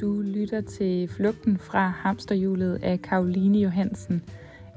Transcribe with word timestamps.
Du 0.00 0.22
lytter 0.22 0.60
til 0.60 1.08
Flugten 1.08 1.58
fra 1.58 1.88
hamsterhjulet 1.88 2.78
af 2.82 3.02
Karoline 3.02 3.58
Johansen. 3.58 4.22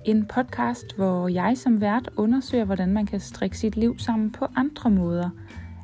En 0.05 0.25
podcast, 0.25 0.95
hvor 0.95 1.27
jeg 1.27 1.57
som 1.57 1.81
vært 1.81 2.09
undersøger, 2.17 2.65
hvordan 2.65 2.93
man 2.93 3.05
kan 3.05 3.19
strikke 3.19 3.57
sit 3.57 3.77
liv 3.77 3.99
sammen 3.99 4.31
på 4.31 4.45
andre 4.55 4.89
måder. 4.89 5.29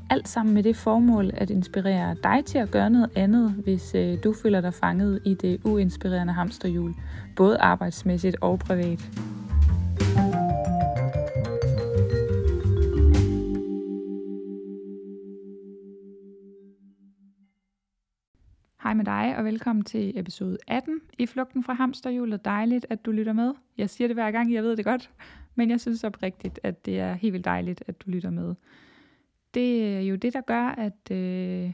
Alt 0.09 0.27
sammen 0.27 0.53
med 0.53 0.63
det 0.63 0.75
formål 0.75 1.31
at 1.33 1.49
inspirere 1.49 2.15
dig 2.23 2.45
til 2.45 2.57
at 2.57 2.71
gøre 2.71 2.89
noget 2.89 3.09
andet, 3.15 3.51
hvis 3.51 3.95
øh, 3.95 4.17
du 4.23 4.33
føler 4.33 4.61
dig 4.61 4.73
fanget 4.73 5.19
i 5.25 5.33
det 5.33 5.59
uinspirerende 5.63 6.33
hamsterhjul, 6.33 6.93
både 7.35 7.57
arbejdsmæssigt 7.57 8.35
og 8.41 8.59
privat. 8.59 9.09
Hej 18.93 18.97
med 18.97 19.05
dig, 19.05 19.37
og 19.37 19.45
velkommen 19.45 19.85
til 19.85 20.19
episode 20.19 20.57
18 20.67 21.01
i 21.19 21.25
Flugten 21.25 21.63
fra 21.63 21.73
Hamsterhjulet. 21.73 22.45
Dejligt, 22.45 22.85
at 22.89 23.05
du 23.05 23.11
lytter 23.11 23.33
med. 23.33 23.53
Jeg 23.77 23.89
siger 23.89 24.07
det 24.07 24.15
hver 24.15 24.31
gang, 24.31 24.53
jeg 24.53 24.63
ved 24.63 24.77
det 24.77 24.85
godt, 24.85 25.09
men 25.55 25.69
jeg 25.69 25.81
synes 25.81 26.03
oprigtigt, 26.03 26.59
at 26.63 26.85
det 26.85 26.99
er 26.99 27.13
helt 27.13 27.33
vildt 27.33 27.45
dejligt, 27.45 27.83
at 27.87 28.01
du 28.01 28.09
lytter 28.09 28.29
med. 28.29 28.55
Det 29.53 29.95
er 29.97 30.01
jo 30.01 30.15
det, 30.15 30.33
der 30.33 30.41
gør, 30.41 30.67
at 30.67 31.11
øh, 31.11 31.71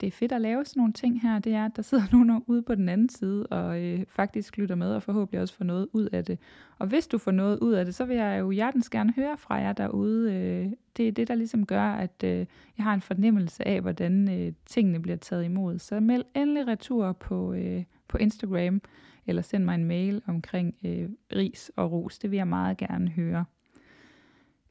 det 0.00 0.06
er 0.06 0.10
fedt 0.10 0.32
at 0.32 0.40
lave 0.40 0.64
sådan 0.64 0.80
nogle 0.80 0.92
ting 0.92 1.22
her, 1.22 1.38
det 1.38 1.54
er, 1.54 1.64
at 1.64 1.76
der 1.76 1.82
sidder 1.82 2.04
nogen 2.16 2.42
ude 2.46 2.62
på 2.62 2.74
den 2.74 2.88
anden 2.88 3.08
side 3.08 3.46
og 3.46 3.82
øh, 3.82 4.04
faktisk 4.08 4.58
lytter 4.58 4.74
med 4.74 4.94
og 4.94 5.02
forhåbentlig 5.02 5.40
også 5.40 5.54
får 5.54 5.64
noget 5.64 5.88
ud 5.92 6.08
af 6.12 6.24
det. 6.24 6.38
Og 6.78 6.86
hvis 6.86 7.06
du 7.06 7.18
får 7.18 7.30
noget 7.30 7.58
ud 7.58 7.72
af 7.72 7.84
det, 7.84 7.94
så 7.94 8.04
vil 8.04 8.16
jeg 8.16 8.40
jo 8.40 8.50
hjertens 8.50 8.90
gerne 8.90 9.12
høre 9.16 9.36
fra 9.36 9.54
jer 9.54 9.72
derude. 9.72 10.32
Øh, 10.34 10.72
det 10.96 11.08
er 11.08 11.12
det, 11.12 11.28
der 11.28 11.34
ligesom 11.34 11.66
gør, 11.66 11.82
at 11.82 12.24
øh, 12.24 12.46
jeg 12.76 12.84
har 12.84 12.94
en 12.94 13.00
fornemmelse 13.00 13.68
af, 13.68 13.80
hvordan 13.80 14.40
øh, 14.40 14.52
tingene 14.66 15.02
bliver 15.02 15.16
taget 15.16 15.44
imod. 15.44 15.78
Så 15.78 16.00
meld 16.00 16.24
endelig 16.34 16.66
retur 16.66 17.12
på, 17.12 17.52
øh, 17.52 17.84
på 18.08 18.18
Instagram, 18.18 18.82
eller 19.26 19.42
send 19.42 19.64
mig 19.64 19.74
en 19.74 19.84
mail 19.84 20.22
omkring 20.26 20.74
øh, 20.84 21.08
ris 21.36 21.70
og 21.76 21.92
ros. 21.92 22.18
Det 22.18 22.30
vil 22.30 22.36
jeg 22.36 22.48
meget 22.48 22.76
gerne 22.76 23.08
høre. 23.08 23.44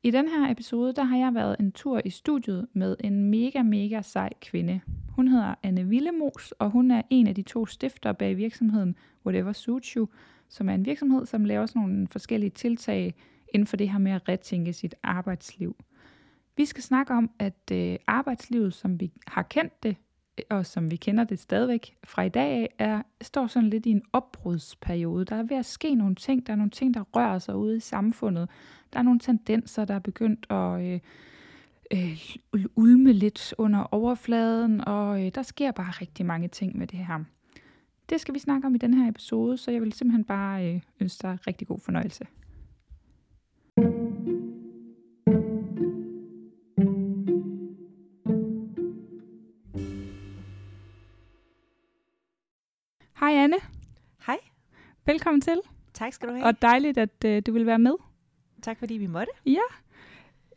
I 0.03 0.11
den 0.11 0.28
her 0.28 0.52
episode, 0.52 0.94
der 0.94 1.03
har 1.03 1.17
jeg 1.17 1.33
været 1.33 1.55
en 1.59 1.72
tur 1.72 2.02
i 2.05 2.09
studiet 2.09 2.67
med 2.73 2.95
en 3.00 3.30
mega, 3.30 3.64
mega 3.64 4.02
sej 4.02 4.30
kvinde. 4.42 4.81
Hun 5.16 5.28
hedder 5.28 5.55
Anne 5.64 5.88
Villemos, 5.88 6.52
og 6.52 6.69
hun 6.69 6.92
er 6.92 7.02
en 7.09 7.28
af 7.28 7.36
de 7.36 7.42
to 7.42 7.66
stifter 7.66 8.11
bag 8.11 8.38
virksomheden 8.38 8.95
Whatever 9.25 9.53
Suits 9.53 9.89
You, 9.89 10.08
som 10.50 10.70
er 10.70 10.73
en 10.73 10.86
virksomhed, 10.86 11.25
som 11.25 11.45
laver 11.45 11.66
sådan 11.66 11.81
nogle 11.81 12.08
forskellige 12.08 12.50
tiltag 12.50 13.16
inden 13.53 13.67
for 13.67 13.77
det 13.77 13.89
her 13.89 14.00
med 14.00 14.11
at 14.11 14.30
retænke 14.30 14.73
sit 14.73 14.95
arbejdsliv. 15.03 15.75
Vi 16.58 16.66
skal 16.66 16.83
snakke 16.83 17.14
om, 17.14 17.31
at 17.39 17.72
øh, 17.72 17.95
arbejdslivet, 18.08 18.73
som 18.73 19.00
vi 19.00 19.11
har 19.27 19.42
kendt 19.44 19.83
det, 19.83 19.95
øh, 20.38 20.44
og 20.50 20.66
som 20.66 20.92
vi 20.92 20.95
kender 20.95 21.23
det 21.23 21.39
stadigvæk 21.39 21.97
fra 22.03 22.22
i 22.22 22.30
dag 22.30 22.52
af, 22.52 22.70
er, 22.80 23.02
står 23.22 23.47
sådan 23.47 23.70
lidt 23.70 23.86
i 23.86 23.89
en 23.89 24.02
opbrudsperiode. 24.14 25.25
Der 25.25 25.36
er 25.36 25.44
ved 25.44 25.58
at 25.58 25.66
ske 25.66 25.95
nogle 25.95 26.16
ting, 26.16 26.47
der 26.47 26.53
er 26.53 26.58
nogle 26.58 26.72
ting, 26.72 26.94
der 26.94 27.02
rører 27.02 27.39
sig 27.39 27.55
ude 27.55 27.77
i 27.77 27.80
samfundet. 27.80 28.50
Der 28.94 29.00
er 29.00 29.04
nogle 29.04 29.20
tendenser, 29.20 29.86
der 29.86 29.94
er 29.94 30.00
begyndt 30.00 30.48
at 30.50 30.82
øh, 30.82 31.00
øh, 31.94 32.66
ulme 32.76 33.14
lidt 33.14 33.54
under 33.58 33.84
overfladen, 33.94 34.88
og 34.88 35.26
øh, 35.26 35.32
der 35.36 35.42
sker 35.42 35.72
bare 35.72 35.92
rigtig 35.92 36.26
mange 36.26 36.48
ting 36.48 36.78
med 36.78 36.88
det 36.88 37.00
her. 37.00 37.23
Det 38.10 38.22
skal 38.22 38.34
vi 38.34 38.40
snakke 38.40 38.67
om 38.67 38.76
i 38.76 38.78
den 38.78 38.94
her 38.94 39.10
episode, 39.10 39.58
så 39.58 39.72
jeg 39.72 39.82
vil 39.82 39.94
simpelthen 39.94 40.23
bare 40.23 40.73
øh, 40.73 40.82
ønske 41.00 41.22
dig 41.22 41.38
rigtig 41.48 41.67
god 41.67 41.80
fornøjelse. 41.80 42.26
Hej 53.20 53.32
Anne. 53.34 53.58
Hej. 54.26 54.38
Velkommen 55.06 55.42
til. 55.42 55.61
Tak 55.94 56.14
skal 56.14 56.30
du 56.30 56.33
have. 56.33 56.45
Og 56.45 56.61
dejligt, 56.61 56.98
at 56.98 57.26
øh, 57.26 57.42
du 57.45 57.52
vil 57.52 57.66
være 57.66 57.80
med. 57.80 58.08
Tak 58.61 58.80
fordi 58.80 58.93
vi 58.93 59.08
måtte. 59.08 59.31
Ja. 59.45 59.67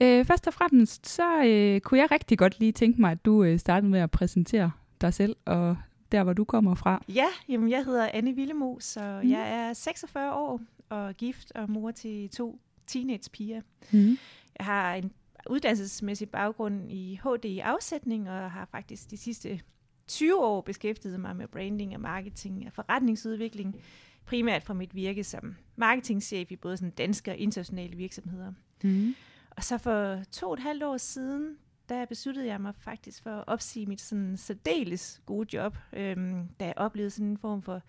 Øh, 0.00 0.24
først 0.24 0.46
og 0.46 0.54
fremmest, 0.54 1.08
så 1.08 1.44
øh, 1.44 1.80
kunne 1.80 2.00
jeg 2.00 2.10
rigtig 2.10 2.38
godt 2.38 2.58
lige 2.60 2.72
tænke 2.72 3.00
mig, 3.00 3.10
at 3.10 3.24
du 3.24 3.44
øh, 3.44 3.58
startede 3.58 3.90
med 3.90 4.00
at 4.00 4.10
præsentere 4.10 4.70
dig 5.00 5.14
selv 5.14 5.36
og 5.44 5.76
der, 6.12 6.22
hvor 6.22 6.32
du 6.32 6.44
kommer 6.44 6.74
fra. 6.74 7.04
Ja, 7.08 7.26
jamen 7.48 7.70
jeg 7.70 7.84
hedder 7.84 8.08
Anne 8.12 8.32
Villemos, 8.32 8.96
og 8.96 9.24
mm. 9.24 9.30
jeg 9.30 9.68
er 9.68 9.72
46 9.72 10.34
år 10.34 10.60
og 10.88 11.14
gift 11.14 11.52
og 11.54 11.70
mor 11.70 11.90
til 11.90 12.28
to 12.28 12.58
teenagepiger. 12.86 13.60
Mm. 13.92 14.18
Jeg 14.58 14.66
har 14.66 14.94
en 14.94 15.12
uddannelsesmæssig 15.50 16.30
baggrund 16.30 16.92
i 16.92 17.20
HD 17.24 17.44
i 17.44 17.58
afsætning, 17.58 18.30
og 18.30 18.50
har 18.50 18.68
faktisk 18.70 19.10
de 19.10 19.16
sidste 19.16 19.60
20 20.08 20.44
år 20.44 20.60
beskæftiget 20.60 21.20
mig 21.20 21.36
med 21.36 21.48
branding 21.48 21.94
og 21.94 22.00
marketing 22.00 22.66
og 22.66 22.72
forretningsudvikling, 22.72 23.76
primært 24.24 24.62
fra 24.62 24.74
mit 24.74 24.94
virke 24.94 25.24
som 25.24 25.56
marketingchef 25.76 26.50
i 26.50 26.56
både 26.56 26.76
sådan 26.76 26.90
danske 26.90 27.30
og 27.30 27.36
internationale 27.36 27.96
virksomheder. 27.96 28.52
Mm. 28.82 29.14
Og 29.50 29.64
så 29.64 29.78
for 29.78 30.22
to 30.32 30.46
og 30.46 30.54
et 30.54 30.60
halvt 30.60 30.82
år 30.82 30.96
siden, 30.96 31.56
der 31.88 32.04
besluttede 32.04 32.46
jeg 32.46 32.60
mig 32.60 32.74
faktisk 32.78 33.22
for 33.22 33.30
at 33.30 33.44
opsige 33.46 33.86
mit 33.86 34.00
sådan 34.00 34.36
særdeles 34.36 35.20
gode 35.26 35.56
job, 35.56 35.76
øhm, 35.92 36.48
da 36.60 36.64
jeg 36.64 36.74
oplevede 36.76 37.10
sådan 37.10 37.26
en 37.26 37.38
form 37.38 37.62
for 37.62 37.82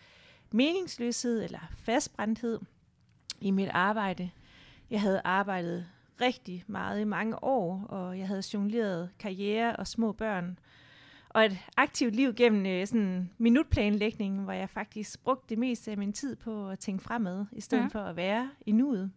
meningsløshed 0.52 1.44
eller 1.44 1.60
fastbrændthed 1.78 2.60
i 3.42 3.52
mit 3.52 3.70
arbejde. 3.70 4.30
Jeg 4.90 5.02
havde 5.02 5.22
arbejdet 5.24 5.86
rigtig 6.22 6.64
meget 6.68 7.02
i 7.02 7.04
mange 7.04 7.44
år, 7.44 7.84
og 7.84 8.20
jeg 8.20 8.28
havde 8.28 8.44
jongleret 8.54 9.10
karriere 9.20 9.76
og 9.76 9.88
små 9.88 10.12
børn, 10.12 10.60
og 11.34 11.46
et 11.46 11.58
aktivt 11.78 12.16
liv 12.16 12.34
gennem 12.34 12.66
øh, 12.66 12.88
sådan 12.88 13.30
minutplanlægning, 13.38 14.44
hvor 14.44 14.54
jeg 14.54 14.70
faktisk 14.70 15.24
brugte 15.24 15.46
det 15.50 15.58
meste 15.58 15.92
af 15.92 15.98
min 15.98 16.14
tid 16.14 16.36
på 16.36 16.70
at 16.70 16.80
tænke 16.80 17.04
fremad, 17.04 17.46
i 17.52 17.62
stedet 17.62 17.84
Ja. 17.84 17.88
for 17.88 18.00
at 18.00 18.16
være 18.16 18.50
i 18.66 18.72
nuet. 18.72 19.12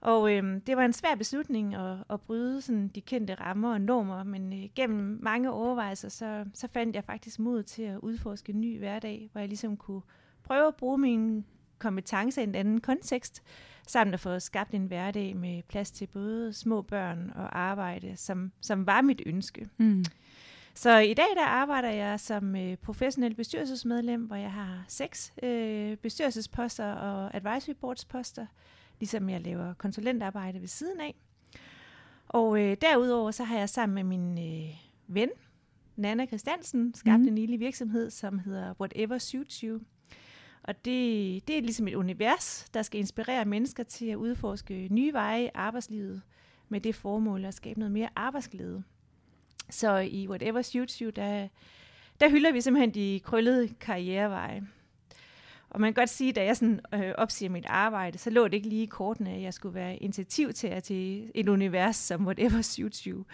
Og 0.00 0.32
øhm, 0.36 0.60
det 0.60 0.76
var 0.76 0.84
en 0.84 0.92
svær 0.92 1.14
beslutning 1.14 1.74
at, 1.74 1.96
at 2.10 2.20
bryde 2.20 2.60
sådan 2.60 2.88
de 2.88 3.00
kendte 3.00 3.34
rammer 3.34 3.72
og 3.72 3.80
normer, 3.80 4.24
men 4.24 4.52
øh, 4.52 4.68
gennem 4.74 5.18
mange 5.22 5.50
overvejelser, 5.52 6.08
så, 6.08 6.44
så 6.54 6.68
fandt 6.72 6.96
jeg 6.96 7.04
faktisk 7.04 7.38
mod 7.38 7.62
til 7.62 7.82
at 7.82 7.98
udforske 7.98 8.52
en 8.52 8.60
ny 8.60 8.78
hverdag, 8.78 9.28
hvor 9.32 9.40
jeg 9.40 9.48
ligesom 9.48 9.76
kunne 9.76 10.02
prøve 10.44 10.66
at 10.66 10.74
bruge 10.76 10.98
mine 10.98 11.44
kompetencer 11.78 12.40
i 12.42 12.44
en 12.44 12.54
anden 12.54 12.80
kontekst, 12.80 13.42
samt 13.86 14.14
at 14.14 14.20
få 14.20 14.38
skabt 14.38 14.74
en 14.74 14.86
hverdag 14.86 15.36
med 15.36 15.62
plads 15.68 15.90
til 15.90 16.06
både 16.06 16.52
små 16.52 16.82
børn 16.82 17.32
og 17.34 17.58
arbejde, 17.58 18.16
som, 18.16 18.52
som 18.60 18.86
var 18.86 19.00
mit 19.02 19.22
ønske. 19.26 19.68
Mm. 19.76 20.04
Så 20.78 20.98
i 20.98 21.14
dag 21.14 21.26
der 21.36 21.44
arbejder 21.44 21.90
jeg 21.90 22.20
som 22.20 22.56
øh, 22.56 22.76
professionel 22.76 23.34
bestyrelsesmedlem, 23.34 24.22
hvor 24.22 24.36
jeg 24.36 24.52
har 24.52 24.84
seks 24.88 25.32
øh, 25.42 25.96
bestyrelsesposter 25.96 26.92
og 26.92 27.36
advisory 27.36 27.74
boards 27.74 28.04
poster, 28.04 28.46
ligesom 29.00 29.30
jeg 29.30 29.40
laver 29.40 29.74
konsulentarbejde 29.74 30.60
ved 30.60 30.68
siden 30.68 31.00
af. 31.00 31.14
Og 32.28 32.60
øh, 32.60 32.76
derudover 32.80 33.30
så 33.30 33.44
har 33.44 33.58
jeg 33.58 33.68
sammen 33.68 33.94
med 33.94 34.18
min 34.18 34.38
øh, 34.38 34.74
ven, 35.06 35.28
Nana 35.96 36.26
Christiansen, 36.26 36.94
skabt 36.94 37.22
mm. 37.22 37.28
en 37.28 37.34
lille 37.34 37.56
virksomhed, 37.56 38.10
som 38.10 38.38
hedder 38.38 38.74
Whatever 38.80 39.18
Suits 39.18 39.60
You. 39.60 39.80
Og 40.62 40.84
det, 40.84 41.48
det 41.48 41.58
er 41.58 41.62
ligesom 41.62 41.88
et 41.88 41.94
univers, 41.94 42.68
der 42.74 42.82
skal 42.82 43.00
inspirere 43.00 43.44
mennesker 43.44 43.82
til 43.82 44.06
at 44.06 44.16
udforske 44.16 44.88
nye 44.90 45.12
veje 45.12 45.44
i 45.44 45.50
arbejdslivet 45.54 46.22
med 46.68 46.80
det 46.80 46.94
formål 46.94 47.44
at 47.44 47.54
skabe 47.54 47.78
noget 47.78 47.92
mere 47.92 48.08
arbejdsglæde. 48.16 48.84
Så 49.70 49.96
i 49.96 50.28
Whatever 50.28 50.62
Suits 50.62 50.98
You, 50.98 51.10
der, 51.10 51.48
der 52.20 52.30
hylder 52.30 52.52
vi 52.52 52.60
simpelthen 52.60 52.94
de 52.94 53.20
krøllede 53.24 53.68
karriereveje. 53.68 54.62
Og 55.70 55.80
man 55.80 55.94
kan 55.94 56.02
godt 56.02 56.10
sige, 56.10 56.28
at 56.28 56.36
da 56.36 56.44
jeg 56.44 56.56
sådan, 56.56 56.80
øh, 56.94 57.12
opsiger 57.18 57.50
mit 57.50 57.66
arbejde, 57.66 58.18
så 58.18 58.30
lå 58.30 58.44
det 58.44 58.54
ikke 58.54 58.68
lige 58.68 58.82
i 58.82 58.86
kortene, 58.86 59.30
at 59.30 59.42
jeg 59.42 59.54
skulle 59.54 59.74
være 59.74 59.96
initiativtager 59.96 60.80
til 60.80 61.30
et 61.34 61.48
univers 61.48 61.96
som 61.96 62.26
Whatever 62.26 62.62
Suits 62.62 63.04
You. 63.04 63.24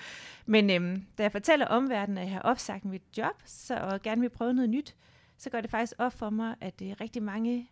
Men 0.47 0.71
øhm, 0.71 1.05
da 1.19 1.23
jeg 1.23 1.33
fortæller 1.33 1.67
omverdenen, 1.67 2.19
at 2.19 2.25
jeg 2.25 2.33
har 2.33 2.41
opsagt 2.41 2.85
mit 2.85 3.03
job 3.19 3.43
så, 3.45 3.77
og 3.77 4.03
gerne 4.03 4.21
vil 4.21 4.31
prøve 4.31 4.55
noget 4.55 4.71
nyt, 4.71 4.95
så 5.39 5.51
går 5.51 5.61
det 5.61 5.71
faktisk 5.71 5.93
op 5.99 6.13
for 6.13 6.31
mig, 6.31 6.55
at 6.61 6.83
øh, 6.83 6.95
rigtig 7.01 7.23
mange 7.23 7.69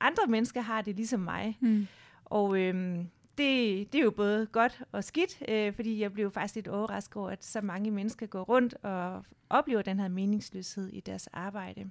andre 0.00 0.26
mennesker 0.28 0.60
har 0.60 0.82
det 0.82 0.96
ligesom 0.96 1.20
mig. 1.20 1.58
Mm. 1.60 1.86
Og 2.24 2.58
øhm, 2.58 3.08
det, 3.38 3.92
det 3.92 3.98
er 3.98 4.04
jo 4.04 4.10
både 4.10 4.46
godt 4.46 4.82
og 4.92 5.04
skidt, 5.04 5.42
øh, 5.48 5.74
fordi 5.74 6.00
jeg 6.00 6.12
blev 6.12 6.30
faktisk 6.30 6.54
lidt 6.54 6.68
overrasket 6.68 7.16
over, 7.16 7.30
at 7.30 7.44
så 7.44 7.60
mange 7.60 7.90
mennesker 7.90 8.26
går 8.26 8.42
rundt 8.42 8.74
og 8.82 9.24
oplever 9.50 9.82
den 9.82 10.00
her 10.00 10.08
meningsløshed 10.08 10.88
i 10.88 11.00
deres 11.00 11.26
arbejde. 11.26 11.90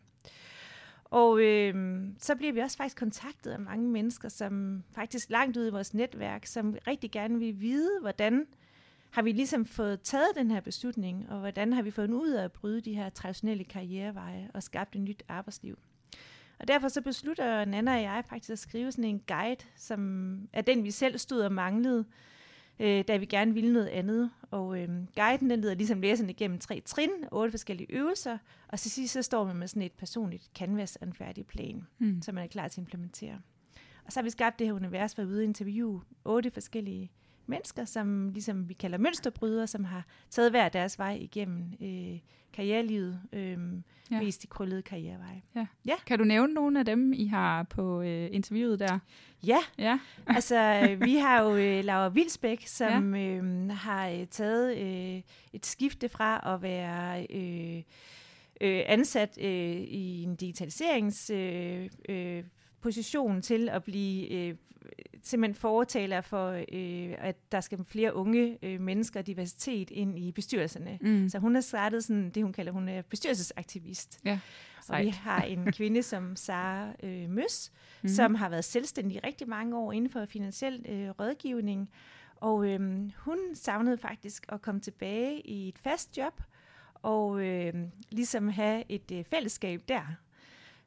Og 1.05 1.41
øh, 1.41 2.03
så 2.19 2.35
bliver 2.35 2.53
vi 2.53 2.59
også 2.59 2.77
faktisk 2.77 2.97
kontaktet 2.97 3.51
af 3.51 3.59
mange 3.59 3.89
mennesker, 3.89 4.29
som 4.29 4.83
faktisk 4.91 5.29
langt 5.29 5.57
ude 5.57 5.67
i 5.67 5.71
vores 5.71 5.93
netværk, 5.93 6.45
som 6.45 6.75
rigtig 6.87 7.11
gerne 7.11 7.39
vil 7.39 7.61
vide, 7.61 7.99
hvordan 8.01 8.45
har 9.11 9.21
vi 9.21 9.31
ligesom 9.31 9.65
fået 9.65 10.01
taget 10.01 10.27
den 10.35 10.51
her 10.51 10.61
beslutning, 10.61 11.29
og 11.29 11.39
hvordan 11.39 11.73
har 11.73 11.81
vi 11.81 11.91
fundet 11.91 12.15
ud 12.15 12.29
af 12.29 12.43
at 12.43 12.51
bryde 12.51 12.81
de 12.81 12.93
her 12.93 13.09
traditionelle 13.09 13.63
karriereveje 13.63 14.49
og 14.53 14.63
skabt 14.63 14.95
et 14.95 15.01
nyt 15.01 15.23
arbejdsliv. 15.27 15.77
Og 16.59 16.67
derfor 16.67 16.87
så 16.87 17.01
beslutter 17.01 17.65
Nana 17.65 17.95
og 17.95 18.01
jeg 18.01 18.23
faktisk 18.29 18.51
at 18.51 18.59
skrive 18.59 18.91
sådan 18.91 19.03
en 19.03 19.21
guide, 19.27 19.65
som 19.75 20.39
er 20.53 20.61
den, 20.61 20.83
vi 20.83 20.91
selv 20.91 21.17
stod 21.17 21.41
og 21.41 21.51
manglede, 21.51 22.05
øh, 22.79 23.03
da 23.07 23.17
vi 23.17 23.25
gerne 23.25 23.53
ville 23.53 23.73
noget 23.73 23.87
andet. 23.87 24.31
Og 24.51 24.79
øh, 24.79 24.89
guiden 25.15 25.49
den 25.49 25.61
leder 25.61 25.75
ligesom 25.75 26.01
læserne 26.01 26.29
igennem 26.29 26.59
tre 26.59 26.81
trin, 26.85 27.09
otte 27.31 27.51
forskellige 27.51 27.91
øvelser, 27.91 28.37
og 28.67 28.79
til 28.79 28.91
sidst 28.91 29.13
så 29.13 29.21
står 29.21 29.45
man 29.45 29.55
med 29.55 29.67
sådan 29.67 29.81
et 29.81 29.91
personligt 29.91 30.49
canvas 30.55 30.95
og 30.95 31.07
en 31.07 31.13
færdig 31.13 31.45
plan, 31.45 31.87
mm. 31.99 32.21
som 32.21 32.35
man 32.35 32.43
er 32.43 32.47
klar 32.47 32.67
til 32.67 32.81
at 32.81 32.83
implementere. 32.83 33.41
Og 34.05 34.11
så 34.11 34.19
har 34.19 34.23
vi 34.23 34.29
skabt 34.29 34.59
det 34.59 34.67
her 34.67 34.73
univers, 34.73 35.13
hvor 35.13 35.23
vi 35.23 35.33
ude 35.33 35.43
interviewe 35.43 36.01
otte 36.25 36.51
forskellige 36.51 37.11
mennesker, 37.45 37.85
som 37.85 38.29
ligesom 38.29 38.69
vi 38.69 38.73
kalder 38.73 38.97
mønsterbrydere, 38.97 39.67
som 39.67 39.83
har 39.83 40.05
taget 40.29 40.51
hver 40.51 40.69
deres 40.69 40.99
vej 40.99 41.17
igennem 41.21 41.73
øh, 41.81 42.19
karrierelivet, 42.53 43.21
øh, 43.33 43.57
ja. 44.11 44.19
mest 44.19 44.41
de 44.41 44.47
krøllede 44.47 44.81
karriereveje. 44.81 45.41
Ja. 45.55 45.65
ja. 45.85 45.95
Kan 46.05 46.19
du 46.19 46.25
nævne 46.25 46.53
nogle 46.53 46.79
af 46.79 46.85
dem, 46.85 47.13
I 47.13 47.25
har 47.25 47.63
på 47.63 48.01
øh, 48.01 48.29
interviewet 48.31 48.79
der? 48.79 48.99
Ja, 49.47 49.59
ja. 49.77 49.99
altså 50.35 50.87
vi 51.01 51.15
har 51.15 51.41
jo 51.41 51.55
øh, 51.55 51.83
Laura 51.83 52.09
Vilsbæk, 52.09 52.67
som 52.67 53.15
ja. 53.15 53.21
øh, 53.21 53.69
har 53.69 54.07
øh, 54.07 54.27
taget 54.27 54.77
øh, 54.77 55.21
et 55.53 55.65
skifte 55.65 56.09
fra 56.09 56.53
at 56.53 56.61
være... 56.61 57.27
Øh, 57.29 57.83
øh, 58.61 58.83
ansat 58.85 59.37
øh, 59.41 59.75
i 59.77 60.23
en 60.23 60.35
digitaliserings 60.35 61.29
øh, 61.29 61.89
øh, 62.09 62.43
position 62.83 63.41
til 63.41 63.69
at 63.69 63.83
blive 63.83 64.31
øh, 64.31 64.55
simpelthen 65.23 65.55
fortaler 65.55 66.21
for, 66.21 66.49
øh, 66.49 67.15
at 67.17 67.51
der 67.51 67.61
skal 67.61 67.85
flere 67.85 68.15
unge 68.15 68.57
øh, 68.61 68.81
mennesker 68.81 69.19
og 69.19 69.27
diversitet 69.27 69.89
ind 69.89 70.19
i 70.19 70.31
bestyrelserne. 70.31 70.97
Mm. 71.01 71.29
Så 71.29 71.39
hun 71.39 71.55
har 71.55 71.61
startet 71.61 72.03
sådan 72.03 72.29
det, 72.29 72.43
hun 72.43 72.53
kalder, 72.53 72.71
hun 72.71 72.89
er 72.89 73.01
bestyrelsesaktivist. 73.01 74.19
Ja. 74.25 74.39
Og 74.89 74.99
vi 75.01 75.09
har 75.09 75.41
en 75.41 75.71
kvinde 75.77 76.03
som 76.03 76.35
Sara 76.35 76.93
øh, 77.03 77.29
Møs, 77.29 77.71
mm. 78.01 78.07
som 78.09 78.35
har 78.35 78.49
været 78.49 78.65
selvstændig 78.65 79.23
rigtig 79.23 79.49
mange 79.49 79.77
år 79.77 79.91
inden 79.91 80.11
for 80.11 80.25
finansiel 80.25 80.85
øh, 80.89 81.09
rådgivning. 81.09 81.89
Og 82.35 82.67
øh, 82.67 82.79
hun 83.17 83.37
savnede 83.53 83.97
faktisk 83.97 84.45
at 84.49 84.61
komme 84.61 84.81
tilbage 84.81 85.47
i 85.47 85.67
et 85.67 85.79
fast 85.79 86.17
job, 86.17 86.41
og 86.93 87.41
øh, 87.41 87.73
ligesom 88.11 88.47
have 88.47 88.83
et 88.89 89.11
øh, 89.11 89.23
fællesskab 89.23 89.81
der. 89.87 90.15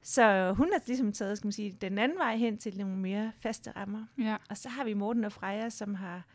Så 0.09 0.53
hun 0.53 0.69
har 0.73 0.83
ligesom 0.87 1.13
taget 1.13 1.39
skal 1.39 1.47
man 1.47 1.53
sige, 1.53 1.73
den 1.81 1.99
anden 1.99 2.19
vej 2.19 2.37
hen 2.37 2.59
til 2.59 2.79
nogle 2.79 2.97
mere 2.97 3.33
faste 3.41 3.71
rammer. 3.71 4.07
Ja. 4.19 4.37
Og 4.51 4.57
så 4.57 4.69
har 4.69 4.85
vi 4.85 4.95
Morten 4.95 5.25
og 5.25 5.33
Freja, 5.33 5.71
som 5.71 5.95
har, 5.95 6.27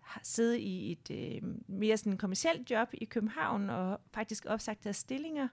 har 0.00 0.20
siddet 0.24 0.58
i 0.58 0.92
et 0.92 1.10
øh, 1.10 1.50
mere 1.66 1.96
sådan 1.96 2.18
kommersielt 2.18 2.70
job 2.70 2.88
i 2.92 3.04
København 3.04 3.70
og 3.70 4.00
faktisk 4.14 4.46
opsagt 4.46 4.84
deres 4.84 4.96
stillinger, 4.96 5.48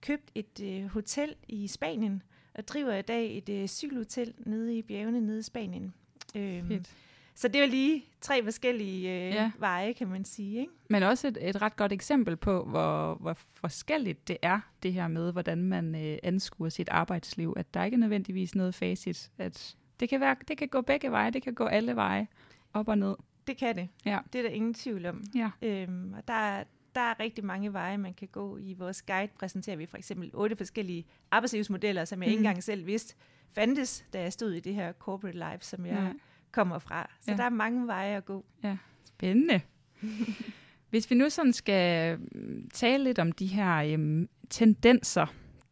købt 0.00 0.30
et 0.34 0.60
øh, 0.62 0.86
hotel 0.86 1.34
i 1.48 1.68
Spanien 1.68 2.22
og 2.54 2.68
driver 2.68 2.94
i 2.94 3.02
dag 3.02 3.38
et 3.38 3.48
øh, 3.48 3.68
cykelhotel 3.68 4.34
nede 4.38 4.78
i 4.78 4.82
bjergene 4.82 5.20
nede 5.20 5.38
i 5.38 5.42
Spanien. 5.42 5.94
Øh, 6.36 6.66
Fedt. 6.66 6.94
Så 7.34 7.48
det 7.48 7.56
er 7.56 7.64
jo 7.64 7.70
lige 7.70 8.04
tre 8.20 8.44
forskellige 8.44 9.10
øh, 9.10 9.34
ja. 9.34 9.50
veje, 9.58 9.92
kan 9.92 10.08
man 10.08 10.24
sige. 10.24 10.60
Ikke? 10.60 10.72
Men 10.90 11.02
også 11.02 11.28
et, 11.28 11.38
et 11.40 11.62
ret 11.62 11.76
godt 11.76 11.92
eksempel 11.92 12.36
på, 12.36 12.64
hvor, 12.64 13.14
hvor 13.14 13.36
forskelligt 13.54 14.28
det 14.28 14.36
er, 14.42 14.60
det 14.82 14.92
her 14.92 15.08
med, 15.08 15.32
hvordan 15.32 15.62
man 15.62 15.94
øh, 15.94 16.18
anskuer 16.22 16.68
sit 16.68 16.88
arbejdsliv. 16.88 17.54
At 17.56 17.74
der 17.74 17.84
ikke 17.84 17.94
er 17.94 17.98
nødvendigvis 17.98 18.54
noget 18.54 18.74
facit. 18.74 19.30
At 19.38 19.76
det 20.00 20.08
kan, 20.08 20.20
være, 20.20 20.36
det 20.48 20.58
kan 20.58 20.68
gå 20.68 20.80
begge 20.80 21.10
veje, 21.10 21.30
det 21.30 21.42
kan 21.42 21.54
gå 21.54 21.66
alle 21.66 21.96
veje, 21.96 22.26
op 22.72 22.88
og 22.88 22.98
ned. 22.98 23.14
Det 23.46 23.56
kan 23.56 23.76
det. 23.76 23.88
Ja. 24.04 24.18
Det 24.32 24.38
er 24.38 24.42
der 24.42 24.50
ingen 24.50 24.74
tvivl 24.74 25.06
om. 25.06 25.22
Ja. 25.34 25.50
Øhm, 25.62 26.12
og 26.12 26.28
der, 26.28 26.64
der 26.94 27.00
er 27.00 27.20
rigtig 27.20 27.44
mange 27.44 27.72
veje, 27.72 27.98
man 27.98 28.14
kan 28.14 28.28
gå. 28.28 28.58
I 28.58 28.74
vores 28.74 29.02
guide 29.02 29.32
præsenterer 29.38 29.76
vi 29.76 29.86
for 29.86 29.96
eksempel 29.96 30.30
otte 30.34 30.56
forskellige 30.56 31.06
arbejdslivsmodeller, 31.30 32.04
som 32.04 32.22
jeg 32.22 32.26
mm. 32.26 32.30
ikke 32.30 32.38
engang 32.38 32.62
selv 32.62 32.86
vidste 32.86 33.14
fandtes, 33.52 34.04
da 34.12 34.20
jeg 34.20 34.32
stod 34.32 34.52
i 34.52 34.60
det 34.60 34.74
her 34.74 34.92
corporate 34.92 35.38
life, 35.38 35.64
som 35.64 35.86
jeg... 35.86 35.94
Ja 35.94 36.18
kommer 36.54 36.78
fra. 36.78 37.10
Så 37.20 37.30
ja. 37.30 37.36
der 37.36 37.44
er 37.44 37.50
mange 37.50 37.86
veje 37.86 38.16
at 38.16 38.24
gå. 38.24 38.44
Ja, 38.62 38.76
spændende. 39.04 39.60
Hvis 40.90 41.10
vi 41.10 41.14
nu 41.14 41.30
sådan 41.30 41.52
skal 41.52 42.18
mm, 42.18 42.70
tale 42.72 43.04
lidt 43.04 43.18
om 43.18 43.32
de 43.32 43.46
her 43.46 43.76
øhm, 43.76 44.28
tendenser, 44.50 45.26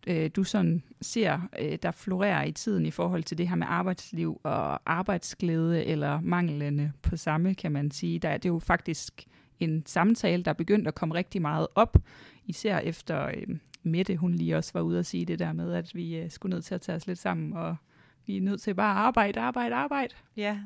øh, 0.06 0.30
du 0.36 0.44
sådan 0.44 0.82
ser, 1.00 1.48
øh, 1.58 1.78
der 1.82 1.90
florerer 1.90 2.44
i 2.44 2.52
tiden 2.52 2.86
i 2.86 2.90
forhold 2.90 3.22
til 3.22 3.38
det 3.38 3.48
her 3.48 3.56
med 3.56 3.66
arbejdsliv 3.70 4.40
og 4.42 4.90
arbejdsglæde 4.90 5.84
eller 5.84 6.20
manglende 6.20 6.92
på 7.02 7.16
samme, 7.16 7.54
kan 7.54 7.72
man 7.72 7.90
sige. 7.90 8.18
Der 8.18 8.28
er 8.28 8.38
det 8.38 8.48
jo 8.48 8.58
faktisk 8.58 9.26
en 9.60 9.86
samtale, 9.86 10.42
der 10.42 10.50
er 10.50 10.54
begyndt 10.54 10.88
at 10.88 10.94
komme 10.94 11.14
rigtig 11.14 11.42
meget 11.42 11.66
op, 11.74 11.96
især 12.46 12.78
efter 12.78 13.26
øh, 13.26 13.58
Mette, 13.82 14.16
hun 14.16 14.34
lige 14.34 14.56
også 14.56 14.70
var 14.74 14.80
ude 14.80 14.98
at 14.98 15.06
sige 15.06 15.24
det 15.24 15.38
der 15.38 15.52
med, 15.52 15.72
at 15.72 15.94
vi 15.94 16.16
øh, 16.16 16.30
skulle 16.30 16.54
ned 16.54 16.62
til 16.62 16.74
at 16.74 16.80
tage 16.80 16.96
os 16.96 17.06
lidt 17.06 17.18
sammen 17.18 17.52
og 17.52 17.76
vi 18.26 18.36
er 18.36 18.40
nødt 18.40 18.60
til 18.60 18.74
bare 18.74 18.90
at 18.90 19.06
arbejde, 19.06 19.40
arbejde, 19.40 19.74
arbejde. 19.74 20.14
Ja. 20.36 20.58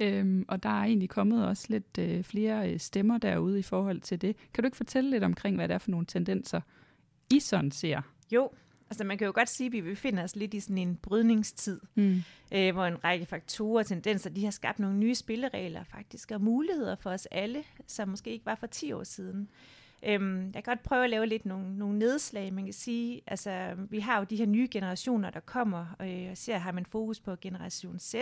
Øhm, 0.00 0.44
og 0.48 0.62
der 0.62 0.68
er 0.68 0.84
egentlig 0.84 1.08
kommet 1.08 1.46
også 1.46 1.66
lidt 1.68 1.98
øh, 1.98 2.24
flere 2.24 2.72
øh, 2.72 2.80
stemmer 2.80 3.18
derude 3.18 3.58
i 3.58 3.62
forhold 3.62 4.00
til 4.00 4.22
det. 4.22 4.36
Kan 4.54 4.64
du 4.64 4.66
ikke 4.66 4.76
fortælle 4.76 5.10
lidt 5.10 5.24
omkring, 5.24 5.56
hvad 5.56 5.68
det 5.68 5.74
er 5.74 5.78
for 5.78 5.90
nogle 5.90 6.06
tendenser, 6.06 6.60
I 7.30 7.40
sådan 7.40 7.70
ser? 7.70 8.02
Jo, 8.30 8.50
altså 8.90 9.04
man 9.04 9.18
kan 9.18 9.26
jo 9.26 9.32
godt 9.34 9.48
sige, 9.48 9.66
at 9.66 9.72
vi 9.72 9.80
befinder 9.80 10.22
os 10.22 10.36
lidt 10.36 10.54
i 10.54 10.60
sådan 10.60 10.78
en 10.78 10.96
brydningstid, 10.96 11.80
mm. 11.94 12.22
øh, 12.54 12.72
hvor 12.72 12.86
en 12.86 13.04
række 13.04 13.26
faktorer 13.26 13.78
og 13.78 13.86
tendenser, 13.86 14.30
de 14.30 14.44
har 14.44 14.50
skabt 14.50 14.78
nogle 14.78 14.98
nye 14.98 15.14
spilleregler 15.14 15.84
faktisk, 15.84 16.30
og 16.30 16.40
muligheder 16.40 16.96
for 16.96 17.10
os 17.10 17.26
alle, 17.26 17.64
som 17.86 18.08
måske 18.08 18.30
ikke 18.30 18.46
var 18.46 18.54
for 18.54 18.66
10 18.66 18.92
år 18.92 19.04
siden. 19.04 19.48
Øhm, 20.02 20.44
jeg 20.44 20.52
kan 20.52 20.62
godt 20.62 20.82
prøve 20.82 21.04
at 21.04 21.10
lave 21.10 21.26
lidt 21.26 21.46
nogle, 21.46 21.78
nogle 21.78 21.98
nedslag. 21.98 22.52
Man 22.52 22.64
kan 22.64 22.72
sige, 22.72 23.20
altså, 23.26 23.76
vi 23.90 23.98
har 23.98 24.18
jo 24.18 24.24
de 24.24 24.36
her 24.36 24.46
nye 24.46 24.68
generationer, 24.70 25.30
der 25.30 25.40
kommer, 25.40 25.96
og 25.98 26.10
jeg 26.10 26.32
ser, 26.34 26.58
har 26.58 26.72
man 26.72 26.86
fokus 26.86 27.20
på 27.20 27.36
generation 27.40 27.98
Z, 27.98 28.14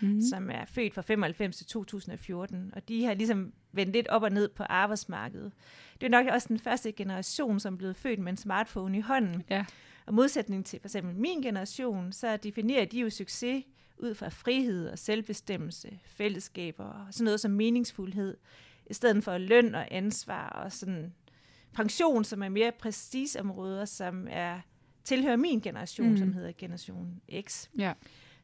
mm-hmm. 0.00 0.20
som 0.20 0.50
er 0.50 0.64
født 0.64 0.94
fra 0.94 1.02
95 1.02 1.56
til 1.56 1.66
2014, 1.66 2.72
og 2.76 2.88
de 2.88 3.04
har 3.04 3.14
ligesom 3.14 3.52
vendt 3.72 3.92
lidt 3.92 4.08
op 4.08 4.22
og 4.22 4.30
ned 4.30 4.48
på 4.48 4.62
arbejdsmarkedet. 4.62 5.52
Det 6.00 6.06
er 6.06 6.10
nok 6.10 6.26
også 6.26 6.48
den 6.48 6.58
første 6.58 6.92
generation, 6.92 7.60
som 7.60 7.74
er 7.74 7.78
blevet 7.78 7.96
født 7.96 8.18
med 8.18 8.32
en 8.32 8.36
smartphone 8.36 8.98
i 8.98 9.00
hånden. 9.00 9.42
Ja. 9.50 9.64
Og 10.06 10.14
modsætning 10.14 10.66
til 10.66 10.80
for 10.80 10.88
eksempel 10.88 11.14
min 11.14 11.42
generation, 11.42 12.12
så 12.12 12.36
definerer 12.36 12.84
de 12.84 13.00
jo 13.00 13.10
succes 13.10 13.64
ud 13.98 14.14
fra 14.14 14.28
frihed 14.28 14.88
og 14.88 14.98
selvbestemmelse, 14.98 15.98
fællesskaber 16.04 16.84
og 16.84 17.06
sådan 17.10 17.24
noget 17.24 17.40
som 17.40 17.50
meningsfuldhed, 17.50 18.36
i 18.90 18.94
stedet 18.94 19.24
for 19.24 19.38
løn 19.38 19.74
og 19.74 19.86
ansvar 19.90 20.48
og 20.48 20.72
sådan 20.72 21.14
pension, 21.76 22.24
som 22.24 22.42
er 22.42 22.48
mere 22.48 22.72
områder, 23.38 23.84
som 23.84 24.26
er 24.30 24.60
tilhører 25.04 25.36
min 25.36 25.60
generation, 25.60 26.10
mm. 26.10 26.16
som 26.16 26.32
hedder 26.32 26.52
generation 26.58 27.20
X. 27.40 27.68
Ja. 27.78 27.92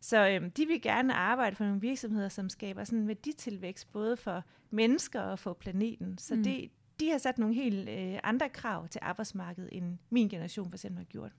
Så 0.00 0.28
øhm, 0.28 0.50
de 0.50 0.66
vil 0.66 0.82
gerne 0.82 1.14
arbejde 1.14 1.56
for 1.56 1.64
nogle 1.64 1.80
virksomheder, 1.80 2.28
som 2.28 2.48
skaber 2.48 2.84
sådan 2.84 2.98
en 2.98 3.08
værditilvækst, 3.08 3.92
både 3.92 4.16
for 4.16 4.44
mennesker 4.70 5.20
og 5.20 5.38
for 5.38 5.52
planeten. 5.52 6.18
Så 6.18 6.34
mm. 6.34 6.42
det, 6.42 6.70
de 7.00 7.10
har 7.10 7.18
sat 7.18 7.38
nogle 7.38 7.54
helt 7.54 7.88
øh, 7.88 8.18
andre 8.22 8.48
krav 8.48 8.88
til 8.88 9.00
arbejdsmarkedet, 9.02 9.68
end 9.72 9.98
min 10.10 10.28
generation 10.28 10.70
for 10.70 10.76
eksempel 10.76 10.98
har 10.98 11.04
gjort. 11.04 11.32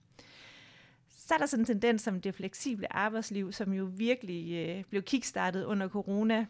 Så 1.10 1.34
er 1.34 1.38
der 1.38 1.46
sådan 1.46 1.62
en 1.62 1.66
tendens 1.66 2.02
som 2.02 2.22
det 2.22 2.36
fleksible 2.36 2.94
arbejdsliv, 2.94 3.52
som 3.52 3.74
jo 3.74 3.90
virkelig 3.98 4.54
øh, 4.54 4.84
blev 4.90 5.02
kickstartet 5.02 5.66
under 5.66 5.88
corona, 5.88 6.46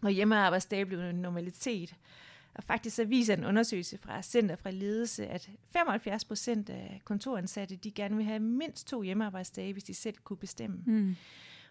hvor 0.00 0.10
hjemmearbejdsdage 0.10 0.86
blev 0.86 1.00
en 1.00 1.16
normalitet. 1.16 1.94
Og 2.54 2.64
faktisk 2.64 2.96
så 2.96 3.04
viser 3.04 3.36
en 3.36 3.44
undersøgelse 3.44 3.98
fra 3.98 4.22
Center 4.22 4.56
for 4.56 4.70
Ledelse, 4.70 5.26
at 5.26 5.50
75 5.72 6.24
procent 6.24 6.70
af 6.70 7.00
kontoransatte, 7.04 7.76
de 7.76 7.90
gerne 7.90 8.16
vil 8.16 8.24
have 8.24 8.40
mindst 8.40 8.86
to 8.86 9.02
hjemmearbejdsdage, 9.02 9.72
hvis 9.72 9.84
de 9.84 9.94
selv 9.94 10.16
kunne 10.24 10.36
bestemme. 10.36 10.82
Mm. 10.86 11.16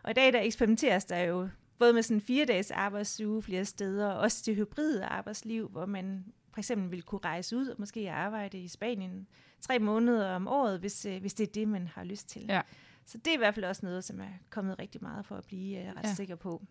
Og 0.04 0.12
i 0.12 0.13
dag 0.13 0.34
der 0.34 0.42
eksperimenteres 0.42 1.06
der 1.06 1.20
jo 1.20 1.50
både 1.80 1.94
med 1.94 2.04
sådan 2.04 2.18
en 2.18 2.22
fire 2.22 2.46
dages 2.46 2.72
arbejdsuge 2.72 3.42
flere 3.42 3.66
steder, 3.66 4.08
og 4.08 4.20
også 4.20 4.44
det 4.46 4.56
hybride 4.56 5.06
arbejdsliv, 5.06 5.70
hvor 5.70 5.86
man 5.86 6.25
for 6.52 6.60
eksempel 6.60 6.92
vil 6.92 7.02
kunne 7.02 7.22
rejse 7.24 7.58
ud 7.58 7.68
og 7.68 7.75
måske 7.80 8.12
arbejde 8.12 8.60
i 8.60 8.68
Spanien 8.68 9.28
tre 9.62 9.80
måneder 9.80 10.36
om 10.36 10.48
året, 10.48 10.80
hvis, 10.80 11.06
øh, 11.06 11.22
hvis 11.22 11.34
det 11.34 11.48
er 11.48 11.52
det, 11.52 11.68
man 11.68 11.88
har 11.88 12.04
lyst 12.04 12.30
til. 12.30 12.46
Ja. 12.50 12.62
Så 13.06 13.18
det 13.18 13.28
er 13.28 13.34
i 13.34 13.38
hvert 13.38 13.54
fald 13.54 13.66
også 13.66 13.86
noget, 13.86 14.04
som 14.04 14.20
er 14.20 14.34
kommet 14.50 14.80
rigtig 14.80 15.02
meget 15.04 15.25
for 15.25 15.36
at 15.36 15.46
blive 15.46 15.82
uh, 15.82 15.88
ret 15.88 16.04
ja. 16.04 16.13
sikker 16.13 16.36
på. 16.36 16.62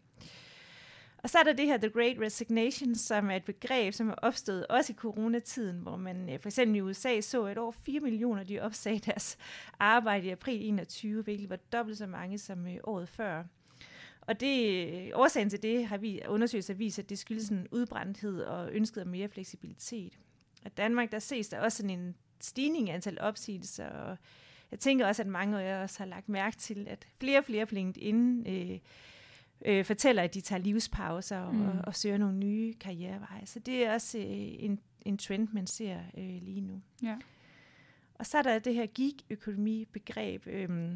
Og 1.22 1.30
så 1.30 1.38
er 1.38 1.42
der 1.42 1.52
det 1.52 1.66
her 1.66 1.76
The 1.76 1.90
Great 1.90 2.20
Resignation, 2.20 2.94
som 2.94 3.30
er 3.30 3.36
et 3.36 3.44
begreb, 3.44 3.94
som 3.94 4.08
er 4.08 4.14
opstået 4.14 4.66
også 4.66 4.92
i 4.92 4.96
coronatiden, 4.96 5.76
hvor 5.76 5.96
man 5.96 6.30
øh, 6.30 6.40
for 6.40 6.48
eksempel 6.48 6.76
i 6.76 6.80
USA 6.80 7.20
så, 7.20 7.44
at 7.44 7.58
over 7.58 7.72
4 7.72 8.00
millioner 8.00 8.44
de 8.44 8.60
opsagde 8.60 8.98
deres 8.98 9.38
arbejde 9.78 10.26
i 10.26 10.30
april 10.30 10.68
21, 10.68 11.22
hvilket 11.22 11.50
var 11.50 11.56
dobbelt 11.56 11.98
så 11.98 12.06
mange 12.06 12.38
som 12.38 12.66
øh, 12.66 12.76
året 12.84 13.08
før. 13.08 13.44
Og 14.20 14.40
det, 14.40 14.86
øh, 14.88 15.10
årsagen 15.14 15.50
til 15.50 15.62
det 15.62 15.86
har 15.86 15.96
vi 15.96 16.20
undersøgelser 16.28 16.74
vist, 16.74 16.98
at 16.98 17.10
det 17.10 17.18
skyldes 17.18 17.48
en 17.48 17.66
udbrændthed 17.70 18.42
og 18.42 18.72
ønsket 18.72 19.02
om 19.02 19.08
mere 19.08 19.28
fleksibilitet. 19.28 20.18
Og 20.64 20.66
i 20.66 20.74
Danmark, 20.76 21.12
der 21.12 21.18
ses 21.18 21.48
der 21.48 21.60
også 21.60 21.76
sådan 21.76 21.98
en 21.98 22.14
stigning 22.40 22.88
i 22.88 22.90
antal 22.90 23.20
opsigelser, 23.20 23.88
og 23.88 24.16
jeg 24.70 24.78
tænker 24.80 25.06
også, 25.06 25.22
at 25.22 25.28
mange 25.28 25.62
af 25.62 25.82
os 25.82 25.96
har 25.96 26.04
lagt 26.04 26.28
mærke 26.28 26.56
til, 26.56 26.88
at 26.88 27.08
flere 27.20 27.38
og 27.38 27.44
flere 27.44 27.66
på 27.66 27.74
inden 27.74 28.46
øh, 28.46 28.78
øh, 29.64 29.84
fortæller, 29.84 30.22
at 30.22 30.34
de 30.34 30.40
tager 30.40 30.62
livspauser 30.62 31.38
og, 31.38 31.54
mm. 31.54 31.68
og, 31.68 31.74
og 31.84 31.96
søger 31.96 32.18
nogle 32.18 32.36
nye 32.36 32.74
karriereveje. 32.74 33.46
Så 33.46 33.58
det 33.58 33.86
er 33.86 33.94
også 33.94 34.18
øh, 34.18 34.24
en, 34.28 34.80
en 35.02 35.18
trend, 35.18 35.48
man 35.52 35.66
ser 35.66 35.98
øh, 36.16 36.42
lige 36.42 36.60
nu. 36.60 36.80
Ja. 37.02 37.16
Og 38.14 38.26
så 38.26 38.38
er 38.38 38.42
der 38.42 38.58
det 38.58 38.74
her 38.74 38.86
gig-økonomi-begreb, 38.86 40.46
øh, 40.46 40.92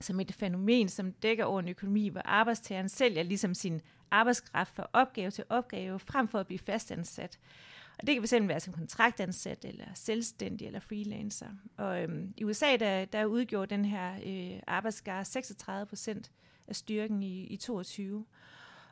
som 0.00 0.20
et 0.20 0.34
fænomen, 0.34 0.88
som 0.88 1.12
dækker 1.12 1.44
over 1.44 1.60
en 1.60 1.68
økonomi, 1.68 2.08
hvor 2.08 2.22
arbejdstageren 2.24 2.88
sælger 2.88 3.22
ligesom 3.22 3.54
sin 3.54 3.80
arbejdskraft 4.10 4.74
fra 4.74 4.86
opgave 4.92 5.30
til 5.30 5.44
opgave, 5.48 5.98
frem 5.98 6.28
for 6.28 6.38
at 6.38 6.46
blive 6.46 6.58
fastansat. 6.58 7.38
Og 7.98 8.06
det 8.06 8.14
kan 8.14 8.22
fx 8.22 8.32
være 8.48 8.60
som 8.60 8.72
kontraktansat, 8.72 9.64
eller 9.64 9.84
selvstændig, 9.94 10.66
eller 10.66 10.80
freelancer. 10.80 11.48
Og 11.76 12.02
øhm, 12.02 12.34
i 12.36 12.44
USA, 12.44 12.76
der, 12.76 13.04
der 13.04 13.24
udgjorde 13.24 13.74
den 13.74 13.84
her 13.84 14.14
øh, 14.26 14.60
arbejdsgare 14.66 15.24
36 15.24 15.86
procent 15.86 16.30
af 16.70 16.76
styrken 16.76 17.22
i, 17.22 17.46
i 17.46 17.56
22. 17.56 18.26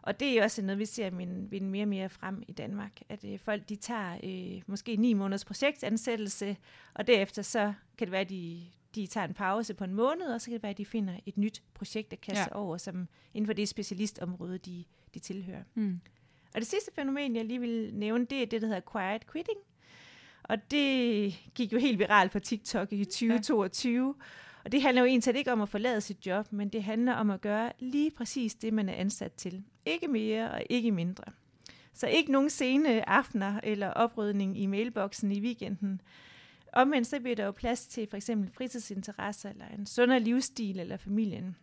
Og 0.03 0.21
det 0.21 0.39
er 0.39 0.45
også 0.45 0.63
noget, 0.63 0.79
vi 0.79 0.85
ser 0.85 1.11
vinde, 1.11 1.51
vinde 1.51 1.69
mere 1.69 1.85
og 1.85 1.89
mere 1.89 2.09
frem 2.09 2.43
i 2.49 2.53
Danmark, 2.53 3.01
at 3.09 3.25
øh, 3.25 3.39
folk 3.39 3.69
de 3.69 3.77
tager 3.77 4.19
øh, 4.25 4.63
måske 4.67 4.97
ni 4.97 5.13
måneders 5.13 5.45
projektansættelse, 5.45 6.57
og 6.95 7.07
derefter 7.07 7.43
så 7.43 7.73
kan 7.99 8.07
det 8.07 8.13
være, 8.13 8.21
at 8.21 8.29
de, 8.29 8.63
de 8.95 9.07
tager 9.07 9.27
en 9.27 9.35
pause 9.35 9.75
på 9.75 9.85
en 9.85 9.95
måned, 9.95 10.27
og 10.27 10.41
så 10.41 10.47
kan 10.47 10.55
det 10.55 10.63
være, 10.63 10.71
at 10.71 10.79
de 10.79 10.87
finder 10.87 11.15
et 11.27 11.37
nyt 11.37 11.63
projekt 11.75 12.13
at 12.13 12.21
kaste 12.21 12.49
ja. 12.53 12.59
over, 12.59 12.77
som 12.77 13.09
inden 13.35 13.47
for 13.47 13.53
det 13.53 13.69
specialistområde, 13.69 14.59
de, 14.59 14.85
de 15.15 15.19
tilhører. 15.19 15.63
Mm. 15.75 16.01
Og 16.55 16.61
det 16.61 16.67
sidste 16.67 16.91
fænomen, 16.95 17.37
jeg 17.37 17.45
lige 17.45 17.61
vil 17.61 17.91
nævne, 17.95 18.25
det 18.25 18.43
er 18.43 18.47
det, 18.47 18.63
der 18.63 18.69
hedder 18.69 18.93
quiet 18.93 19.33
quitting. 19.33 19.59
Og 20.43 20.71
det 20.71 21.35
gik 21.55 21.73
jo 21.73 21.79
helt 21.79 21.99
viralt 21.99 22.33
på 22.33 22.39
TikTok 22.39 22.93
i 22.93 23.05
2022. 23.05 24.15
Ja. 24.19 24.25
Og 24.69 24.73
det 24.73 24.83
handler 24.83 25.03
jo 25.03 25.07
egentlig 25.07 25.37
ikke 25.37 25.53
om 25.53 25.61
at 25.61 25.69
forlade 25.69 26.01
sit 26.01 26.27
job, 26.27 26.53
men 26.53 26.69
det 26.69 26.85
handler 26.85 27.13
om 27.13 27.31
at 27.31 27.41
gøre 27.41 27.73
lige 27.79 28.11
præcis 28.11 28.55
det, 28.55 28.75
man 28.75 28.89
er 28.89 28.93
ansat 28.93 29.33
til. 29.33 29.65
Ikke 29.87 30.09
mere 30.09 30.51
og 30.51 30.63
ikke 30.71 30.93
mindre. 30.93 31.25
Så 31.93 32.07
ikke 32.07 32.33
nogen 32.33 32.51
sene 32.51 33.09
aftener 33.09 33.61
eller 33.63 33.91
oprydning 33.91 34.59
i 34.59 34.67
mailboksen 34.67 35.33
i 35.33 35.41
weekenden. 35.41 36.01
Omvendt 36.73 37.07
så 37.07 37.21
bliver 37.21 37.37
der 37.37 37.45
jo 37.45 37.51
plads 37.51 37.87
til 37.87 38.07
for 38.11 38.17
eksempel 38.17 38.51
fritidsinteresser, 38.53 39.51
eller 39.51 39.67
en 39.69 39.87
sundere 39.87 40.21
livsstil, 40.21 40.81
eller 40.81 40.97
familien. 40.97 41.57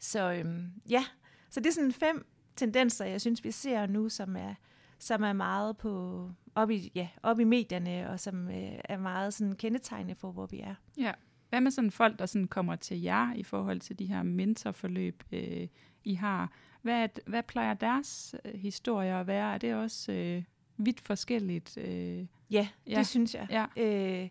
Så 0.00 0.32
øhm, 0.32 0.72
ja, 0.90 1.04
så 1.50 1.60
det 1.60 1.66
er 1.66 1.72
sådan 1.72 1.92
fem 1.92 2.26
tendenser, 2.56 3.04
jeg 3.04 3.20
synes, 3.20 3.44
vi 3.44 3.50
ser 3.50 3.86
nu, 3.86 4.08
som 4.08 4.36
er, 4.36 4.54
som 4.98 5.22
er 5.22 5.32
meget 5.32 5.76
på, 5.76 6.30
op, 6.54 6.70
i, 6.70 6.92
ja, 6.94 7.08
op 7.22 7.40
i 7.40 7.44
medierne, 7.44 8.10
og 8.10 8.20
som 8.20 8.48
øh, 8.48 8.78
er 8.84 8.98
meget 8.98 9.34
sådan 9.34 9.56
kendetegnende 9.56 10.14
for, 10.14 10.32
hvor 10.32 10.46
vi 10.46 10.60
er. 10.60 10.74
Ja. 10.98 11.12
Hvad 11.54 11.60
med 11.60 11.70
sådan 11.70 11.90
folk, 11.90 12.18
der 12.18 12.26
sådan 12.26 12.48
kommer 12.48 12.76
til 12.76 13.02
jer 13.02 13.34
i 13.34 13.42
forhold 13.42 13.80
til 13.80 13.98
de 13.98 14.06
her 14.06 14.22
mentorforløb, 14.22 15.22
øh, 15.32 15.68
I 16.04 16.14
har? 16.14 16.52
Hvad, 16.82 17.08
hvad 17.26 17.42
plejer 17.42 17.74
deres 17.74 18.34
øh, 18.44 18.54
historier 18.54 19.20
at 19.20 19.26
være? 19.26 19.54
Er 19.54 19.58
det 19.58 19.74
også 19.74 20.12
øh, 20.12 20.42
vidt 20.76 21.00
forskelligt? 21.00 21.78
Øh? 21.78 22.26
Ja, 22.50 22.68
ja, 22.86 22.98
det 22.98 23.06
synes 23.06 23.34
jeg. 23.34 23.46
Ja. 23.50 23.82
Øh, 23.82 24.28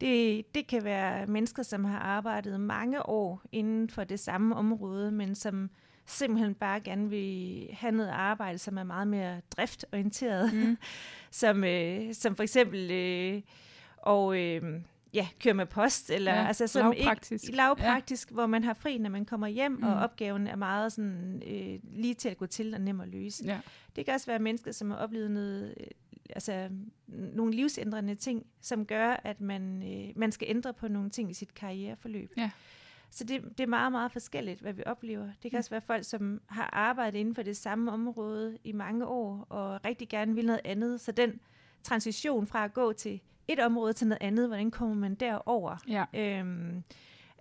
det, 0.00 0.44
det 0.54 0.66
kan 0.66 0.84
være 0.84 1.26
mennesker, 1.26 1.62
som 1.62 1.84
har 1.84 1.98
arbejdet 1.98 2.60
mange 2.60 3.08
år 3.08 3.42
inden 3.52 3.90
for 3.90 4.04
det 4.04 4.20
samme 4.20 4.54
område, 4.54 5.12
men 5.12 5.34
som 5.34 5.70
simpelthen 6.06 6.54
bare 6.54 6.80
gerne 6.80 7.10
vil 7.10 7.68
have 7.72 7.92
noget 7.92 8.10
arbejde, 8.10 8.58
som 8.58 8.78
er 8.78 8.84
meget 8.84 9.08
mere 9.08 9.40
driftorienteret. 9.56 10.54
Mm. 10.54 10.78
som, 11.30 11.64
øh, 11.64 12.14
som 12.14 12.36
for 12.36 12.42
eksempel... 12.42 12.90
Øh, 12.90 13.42
og... 13.96 14.38
Øh, 14.38 14.80
ja, 15.16 15.28
køre 15.40 15.54
med 15.54 15.66
post, 15.66 16.10
eller 16.10 16.34
ja, 16.34 16.46
altså 16.46 16.66
sådan 16.66 16.94
lavpraktisk, 16.94 17.44
ikke, 17.44 17.56
lavpraktisk 17.56 18.30
ja. 18.30 18.34
hvor 18.34 18.46
man 18.46 18.64
har 18.64 18.74
fri, 18.74 18.98
når 18.98 19.10
man 19.10 19.24
kommer 19.24 19.46
hjem, 19.46 19.72
mm. 19.72 19.82
og 19.82 19.94
opgaven 19.94 20.46
er 20.46 20.56
meget 20.56 20.92
sådan 20.92 21.42
øh, 21.46 21.78
lige 21.82 22.14
til 22.14 22.28
at 22.28 22.36
gå 22.36 22.46
til 22.46 22.74
og 22.74 22.80
nem 22.80 23.00
at 23.00 23.08
løse. 23.08 23.44
Ja. 23.44 23.60
Det 23.96 24.04
kan 24.04 24.14
også 24.14 24.26
være 24.26 24.38
mennesker, 24.38 24.72
som 24.72 24.90
har 24.90 24.98
oplevet 24.98 25.30
noget, 25.30 25.74
øh, 25.80 25.86
altså 26.30 26.68
nogle 27.06 27.52
livsændrende 27.52 28.14
ting, 28.14 28.46
som 28.60 28.86
gør, 28.86 29.20
at 29.24 29.40
man, 29.40 29.82
øh, 29.82 30.12
man 30.16 30.32
skal 30.32 30.48
ændre 30.50 30.74
på 30.74 30.88
nogle 30.88 31.10
ting 31.10 31.30
i 31.30 31.34
sit 31.34 31.54
karriereforløb. 31.54 32.32
Ja. 32.36 32.50
Så 33.10 33.24
det, 33.24 33.42
det 33.58 33.60
er 33.60 33.68
meget, 33.68 33.92
meget 33.92 34.12
forskelligt, 34.12 34.60
hvad 34.60 34.72
vi 34.72 34.82
oplever. 34.86 35.24
Det 35.42 35.50
kan 35.50 35.52
mm. 35.52 35.58
også 35.58 35.70
være 35.70 35.80
folk, 35.80 36.04
som 36.04 36.40
har 36.46 36.70
arbejdet 36.72 37.18
inden 37.18 37.34
for 37.34 37.42
det 37.42 37.56
samme 37.56 37.92
område 37.92 38.58
i 38.64 38.72
mange 38.72 39.06
år, 39.06 39.46
og 39.48 39.84
rigtig 39.84 40.08
gerne 40.08 40.34
vil 40.34 40.46
noget 40.46 40.60
andet. 40.64 41.00
Så 41.00 41.12
den 41.12 41.40
transition 41.82 42.46
fra 42.46 42.64
at 42.64 42.74
gå 42.74 42.92
til 42.92 43.20
et 43.48 43.58
område 43.58 43.92
til 43.92 44.06
noget 44.06 44.22
andet, 44.22 44.46
hvordan 44.46 44.70
kommer 44.70 44.94
man 44.94 45.14
derover? 45.14 45.76
Ja. 45.88 46.04
Øhm, 46.14 46.82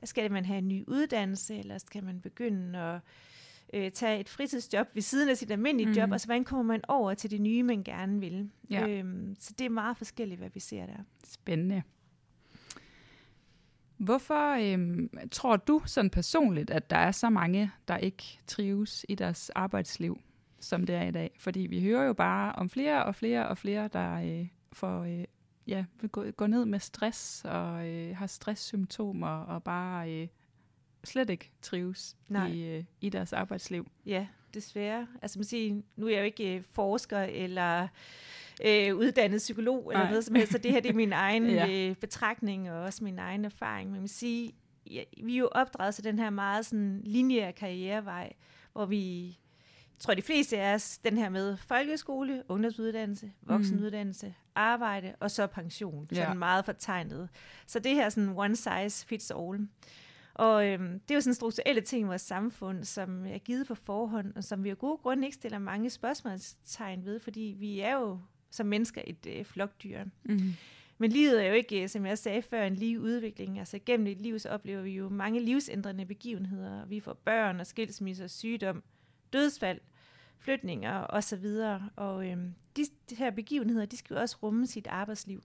skal 0.03 0.31
man 0.31 0.45
have 0.45 0.57
en 0.57 0.67
ny 0.67 0.83
uddannelse, 0.87 1.57
eller 1.57 1.77
skal 1.77 2.03
man 2.03 2.21
begynde 2.21 2.79
at 2.79 2.99
øh, 3.73 3.91
tage 3.91 4.19
et 4.19 4.29
fritidsjob 4.29 4.87
ved 4.93 5.01
siden 5.01 5.29
af 5.29 5.37
sit 5.37 5.51
almindelige 5.51 5.87
mm. 5.87 5.93
job, 5.93 6.11
og 6.11 6.21
så 6.21 6.27
hvordan 6.27 6.43
kommer 6.43 6.63
man 6.63 6.81
over 6.87 7.13
til 7.13 7.31
det 7.31 7.41
nye, 7.41 7.63
man 7.63 7.83
gerne 7.83 8.19
vil? 8.19 8.49
Ja. 8.69 8.87
Øhm, 8.87 9.35
så 9.39 9.53
det 9.59 9.65
er 9.65 9.69
meget 9.69 9.97
forskelligt, 9.97 10.39
hvad 10.39 10.49
vi 10.53 10.59
ser 10.59 10.85
der. 10.85 10.97
Spændende. 11.23 11.83
Hvorfor 13.97 14.73
øhm, 14.73 15.09
tror 15.31 15.55
du 15.55 15.81
sådan 15.85 16.09
personligt, 16.09 16.69
at 16.69 16.89
der 16.89 16.97
er 16.97 17.11
så 17.11 17.29
mange, 17.29 17.71
der 17.87 17.97
ikke 17.97 18.39
trives 18.47 19.05
i 19.09 19.15
deres 19.15 19.49
arbejdsliv, 19.49 20.19
som 20.59 20.85
det 20.85 20.95
er 20.95 21.03
i 21.03 21.11
dag? 21.11 21.35
Fordi 21.39 21.59
vi 21.59 21.81
hører 21.81 22.03
jo 22.05 22.13
bare 22.13 22.53
om 22.53 22.69
flere 22.69 23.05
og 23.05 23.15
flere 23.15 23.47
og 23.47 23.57
flere, 23.57 23.87
der 23.93 24.13
øh, 24.13 24.47
får 24.73 25.03
øh, 25.03 25.23
ja, 25.67 25.85
gå, 26.11 26.31
gå 26.31 26.47
ned 26.47 26.65
med 26.65 26.79
stress 26.79 27.45
og 27.45 27.87
øh, 27.87 28.17
har 28.17 28.27
stresssymptomer 28.27 29.27
og 29.27 29.63
bare 29.63 30.11
øh, 30.11 30.27
slet 31.03 31.29
ikke 31.29 31.51
trives 31.61 32.15
Nej. 32.29 32.47
i, 32.47 32.77
øh, 32.77 32.83
i 33.01 33.09
deres 33.09 33.33
arbejdsliv. 33.33 33.87
Ja, 34.05 34.27
desværre. 34.53 35.07
Altså 35.21 35.39
man 35.39 35.43
siger, 35.43 35.81
nu 35.95 36.05
er 36.05 36.11
jeg 36.11 36.19
jo 36.19 36.25
ikke 36.25 36.55
øh, 36.55 36.63
forsker 36.63 37.19
eller 37.19 37.87
øh, 38.65 38.95
uddannet 38.95 39.37
psykolog 39.37 39.91
eller 39.91 40.03
Nej. 40.03 40.09
noget 40.09 40.25
som 40.25 40.35
helst, 40.35 40.51
så 40.51 40.57
det 40.57 40.71
her 40.71 40.79
det 40.79 40.89
er 40.89 40.95
min 40.95 41.13
egen 41.27 41.49
ja. 41.49 41.89
øh, 41.89 41.95
betragtning 41.95 42.71
og 42.71 42.81
også 42.81 43.03
min 43.03 43.19
egen 43.19 43.45
erfaring. 43.45 43.91
Men 43.91 43.99
man 43.99 44.07
siger, 44.07 44.51
ja, 44.91 45.03
vi 45.23 45.33
er 45.35 45.39
jo 45.39 45.49
opdraget 45.51 45.95
til 45.95 46.03
den 46.03 46.19
her 46.19 46.29
meget 46.29 46.65
sådan 46.65 47.01
lineære 47.03 47.53
karrierevej, 47.53 48.33
hvor 48.73 48.85
vi 48.85 49.37
tror 49.99 50.13
de 50.13 50.21
fleste 50.21 50.57
af 50.57 50.73
os, 50.73 50.97
den 50.97 51.17
her 51.17 51.29
med 51.29 51.57
folkeskole, 51.57 52.43
ungdomsuddannelse, 52.49 53.31
voksenuddannelse, 53.41 54.33
arbejde 54.55 55.15
og 55.19 55.31
så 55.31 55.47
pension. 55.47 56.07
Sådan 56.09 56.27
ja. 56.27 56.33
meget 56.33 56.65
fortegnet. 56.65 57.29
Så 57.67 57.79
det 57.79 57.95
her 57.95 58.09
sådan 58.09 58.33
one 58.37 58.55
size 58.55 59.05
fits 59.07 59.31
all. 59.31 59.67
Og 60.33 60.67
øhm, 60.67 60.99
det 60.99 61.11
er 61.11 61.15
jo 61.15 61.21
sådan 61.21 61.33
strukturelle 61.33 61.81
ting 61.81 62.01
i 62.01 62.07
vores 62.07 62.21
samfund, 62.21 62.83
som 62.83 63.25
er 63.25 63.37
givet 63.37 63.67
på 63.67 63.75
forhånd, 63.75 64.33
og 64.35 64.43
som 64.43 64.63
vi 64.63 64.69
af 64.69 64.77
gode 64.77 64.97
grunde 64.97 65.25
ikke 65.25 65.35
stiller 65.35 65.59
mange 65.59 65.89
spørgsmålstegn 65.89 67.05
ved, 67.05 67.19
fordi 67.19 67.55
vi 67.59 67.79
er 67.79 67.93
jo 67.93 68.19
som 68.51 68.65
mennesker 68.65 69.01
et 69.07 69.25
øh, 69.27 69.45
flokdyr. 69.45 70.03
Mm-hmm. 70.03 70.53
Men 70.97 71.11
livet 71.11 71.43
er 71.43 71.47
jo 71.47 71.53
ikke, 71.53 71.87
som 71.87 72.05
jeg 72.05 72.17
sagde 72.17 72.41
før, 72.41 72.63
en 72.63 72.75
lige 72.75 73.01
udvikling. 73.01 73.59
Altså 73.59 73.79
gennem 73.85 74.07
et 74.07 74.21
liv, 74.21 74.39
så 74.39 74.49
oplever 74.49 74.81
vi 74.81 74.91
jo 74.91 75.09
mange 75.09 75.39
livsændrende 75.39 76.05
begivenheder. 76.05 76.85
Vi 76.85 76.99
får 76.99 77.13
børn 77.13 77.59
og 77.59 77.67
skilsmisser, 77.67 78.27
sygdom, 78.27 78.83
dødsfald, 79.33 79.79
flytninger 80.37 81.05
osv. 81.09 81.45
Og, 81.45 81.81
og 81.95 82.27
øhm, 82.27 82.53
de, 82.77 82.85
de 83.09 83.15
her 83.15 83.31
begivenheder, 83.31 83.85
de 83.85 83.97
skal 83.97 84.13
jo 84.13 84.21
også 84.21 84.37
rumme 84.43 84.67
sit 84.67 84.87
arbejdsliv. 84.87 85.41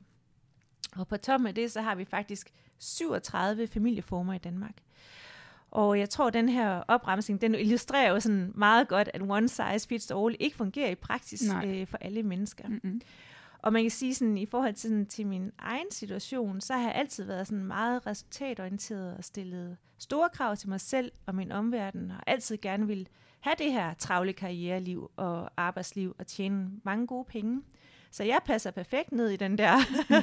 Og 0.97 1.09
på 1.09 1.17
toppen 1.17 1.47
af 1.47 1.55
det, 1.55 1.73
så 1.73 1.81
har 1.81 1.95
vi 1.95 2.05
faktisk 2.05 2.51
37 2.79 3.67
familieformer 3.67 4.35
i 4.35 4.39
Danmark. 4.39 4.75
Og 5.71 5.99
jeg 5.99 6.11
tror, 6.11 6.27
at 6.27 6.35
den 6.35 6.49
her 6.49 6.83
opremsning, 6.89 7.41
den 7.41 7.55
illustrerer 7.55 8.11
jo 8.11 8.21
sådan 8.21 8.53
meget 8.55 8.89
godt, 8.89 9.11
at 9.15 9.23
one 9.23 9.49
size 9.49 9.89
fits 9.89 10.11
all 10.11 10.37
ikke 10.41 10.57
fungerer 10.57 10.91
i 10.91 10.95
praksis 10.95 11.43
øh, 11.65 11.87
for 11.87 11.99
alle 12.01 12.23
mennesker. 12.23 12.69
Mm-hmm. 12.69 13.01
Og 13.59 13.73
man 13.73 13.83
kan 13.83 13.91
sige 13.91 14.15
sådan, 14.15 14.39
i 14.39 14.47
forhold 14.47 14.75
til, 14.75 14.91
sådan, 14.91 15.07
til 15.07 15.27
min 15.27 15.53
egen 15.59 15.91
situation, 15.91 16.61
så 16.61 16.75
har 16.75 16.83
jeg 16.83 16.95
altid 16.95 17.25
været 17.25 17.47
sådan 17.47 17.65
meget 17.65 18.07
resultatorienteret 18.07 19.17
og 19.17 19.25
stillet 19.25 19.77
store 19.99 20.29
krav 20.29 20.57
til 20.57 20.69
mig 20.69 20.81
selv 20.81 21.13
og 21.27 21.35
min 21.35 21.53
omverden, 21.53 22.11
og 22.11 22.23
altid 22.27 22.59
gerne 22.63 22.87
vil 22.87 23.09
have 23.41 23.55
det 23.59 23.73
her 23.73 23.95
travle 23.95 24.33
karriereliv 24.33 25.11
og 25.17 25.51
arbejdsliv 25.57 26.17
og 26.19 26.27
tjene 26.27 26.71
mange 26.85 27.07
gode 27.07 27.25
penge. 27.25 27.63
Så 28.11 28.25
jeg 28.25 28.41
passer 28.45 28.71
perfekt 28.71 29.13
ned 29.13 29.29
i 29.29 29.37
den 29.37 29.59
der 29.59 29.77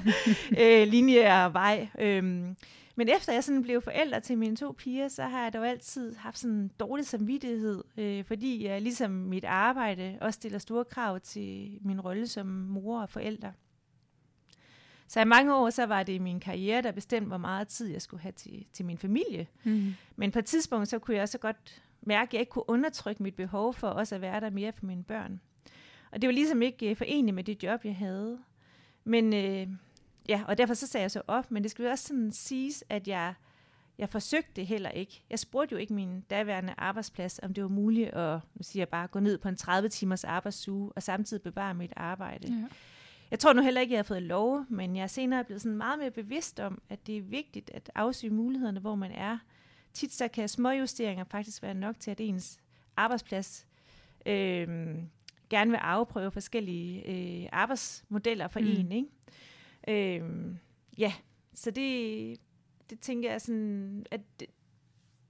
øh, 0.61 0.87
lineære 0.87 1.53
vej. 1.53 1.87
Øhm, 1.99 2.55
men 2.95 3.09
efter 3.09 3.33
jeg 3.33 3.43
sådan 3.43 3.63
blev 3.63 3.81
forældre 3.81 4.19
til 4.19 4.37
mine 4.37 4.55
to 4.55 4.75
piger, 4.77 5.07
så 5.07 5.23
har 5.23 5.43
jeg 5.43 5.53
dog 5.53 5.67
altid 5.67 6.15
haft 6.15 6.39
sådan 6.39 6.55
en 6.55 6.71
dårlig 6.79 7.05
samvittighed, 7.05 7.83
øh, 7.97 8.25
fordi 8.25 8.65
jeg 8.65 8.81
ligesom 8.81 9.11
mit 9.11 9.45
arbejde 9.45 10.17
også 10.21 10.37
stiller 10.37 10.59
store 10.59 10.85
krav 10.85 11.19
til 11.19 11.79
min 11.81 12.01
rolle 12.01 12.27
som 12.27 12.45
mor 12.47 13.01
og 13.01 13.09
forældre. 13.09 13.53
Så 15.07 15.21
i 15.21 15.25
mange 15.25 15.55
år, 15.55 15.69
så 15.69 15.85
var 15.85 16.03
det 16.03 16.21
min 16.21 16.39
karriere, 16.39 16.81
der 16.81 16.91
bestemte, 16.91 17.27
hvor 17.27 17.37
meget 17.37 17.67
tid 17.67 17.87
jeg 17.87 18.01
skulle 18.01 18.21
have 18.21 18.31
til, 18.31 18.65
til 18.73 18.85
min 18.85 18.97
familie. 18.97 19.47
Mm. 19.63 19.93
Men 20.15 20.31
på 20.31 20.39
et 20.39 20.45
tidspunkt, 20.45 20.87
så 20.87 20.99
kunne 20.99 21.15
jeg 21.15 21.23
også 21.23 21.37
godt 21.37 21.83
mærke, 22.07 22.29
at 22.29 22.33
jeg 22.33 22.39
ikke 22.39 22.49
kunne 22.49 22.69
undertrykke 22.69 23.23
mit 23.23 23.35
behov 23.35 23.73
for 23.73 23.87
også 23.87 24.15
at 24.15 24.21
være 24.21 24.39
der 24.39 24.49
mere 24.49 24.71
for 24.73 24.85
mine 24.85 25.03
børn. 25.03 25.41
Og 26.11 26.21
det 26.21 26.27
var 26.27 26.33
ligesom 26.33 26.61
ikke 26.61 26.89
øh, 26.89 26.95
foreneligt 26.95 27.35
med 27.35 27.43
det 27.43 27.63
job, 27.63 27.85
jeg 27.85 27.95
havde. 27.95 28.39
Men 29.03 29.33
øh, 29.33 29.67
ja, 30.29 30.41
og 30.47 30.57
derfor 30.57 30.73
så 30.73 30.87
sagde 30.87 31.01
jeg 31.01 31.11
så 31.11 31.21
op, 31.27 31.51
men 31.51 31.63
det 31.63 31.71
skulle 31.71 31.91
også 31.91 32.07
sådan 32.07 32.31
siges, 32.31 32.83
at 32.89 33.07
jeg, 33.07 33.33
jeg 33.97 34.09
forsøgte 34.09 34.51
det 34.55 34.67
heller 34.67 34.89
ikke. 34.89 35.23
Jeg 35.29 35.39
spurgte 35.39 35.73
jo 35.73 35.79
ikke 35.79 35.93
min 35.93 36.21
daværende 36.21 36.73
arbejdsplads, 36.77 37.39
om 37.43 37.53
det 37.53 37.63
var 37.63 37.69
muligt 37.69 38.09
at 38.09 38.39
nu 38.55 38.63
siger 38.63 38.81
jeg 38.81 38.89
bare, 38.89 39.07
gå 39.07 39.19
ned 39.19 39.37
på 39.37 39.49
en 39.49 39.55
30 39.55 39.89
timers 39.89 40.23
arbejdsuge 40.23 40.91
og 40.95 41.03
samtidig 41.03 41.43
bevare 41.43 41.73
mit 41.73 41.93
arbejde. 41.95 42.47
Ja. 42.47 42.67
Jeg 43.31 43.39
tror 43.39 43.53
nu 43.53 43.61
heller 43.61 43.81
ikke, 43.81 43.93
jeg 43.93 43.97
har 43.97 44.03
fået 44.03 44.23
lov, 44.23 44.65
men 44.69 44.95
jeg 44.95 45.03
er 45.03 45.07
senere 45.07 45.43
blevet 45.43 45.61
sådan 45.61 45.77
meget 45.77 45.99
mere 45.99 46.11
bevidst 46.11 46.59
om, 46.59 46.81
at 46.89 47.07
det 47.07 47.17
er 47.17 47.21
vigtigt 47.21 47.71
at 47.73 47.91
afsøge 47.95 48.33
mulighederne, 48.33 48.79
hvor 48.79 48.95
man 48.95 49.11
er, 49.11 49.37
tit 49.97 50.13
så 50.13 50.27
kan 50.27 50.49
små 50.49 50.69
justeringer 50.69 51.23
faktisk 51.23 51.63
være 51.63 51.73
nok 51.73 51.99
til, 51.99 52.11
at 52.11 52.21
ens 52.21 52.59
arbejdsplads 52.97 53.67
øh, 54.25 54.67
gerne 55.49 55.71
vil 55.71 55.77
afprøve 55.77 56.31
forskellige 56.31 57.03
øh, 57.43 57.49
arbejdsmodeller 57.51 58.47
for 58.47 58.59
mm. 58.59 58.67
en. 58.67 58.91
Ikke? 58.91 60.17
Øh, 60.17 60.55
ja, 60.97 61.13
så 61.53 61.71
det, 61.71 62.37
det 62.89 62.99
tænker 62.99 63.31
jeg 63.31 63.41
sådan, 63.41 64.05
at 64.11 64.21
det, 64.39 64.47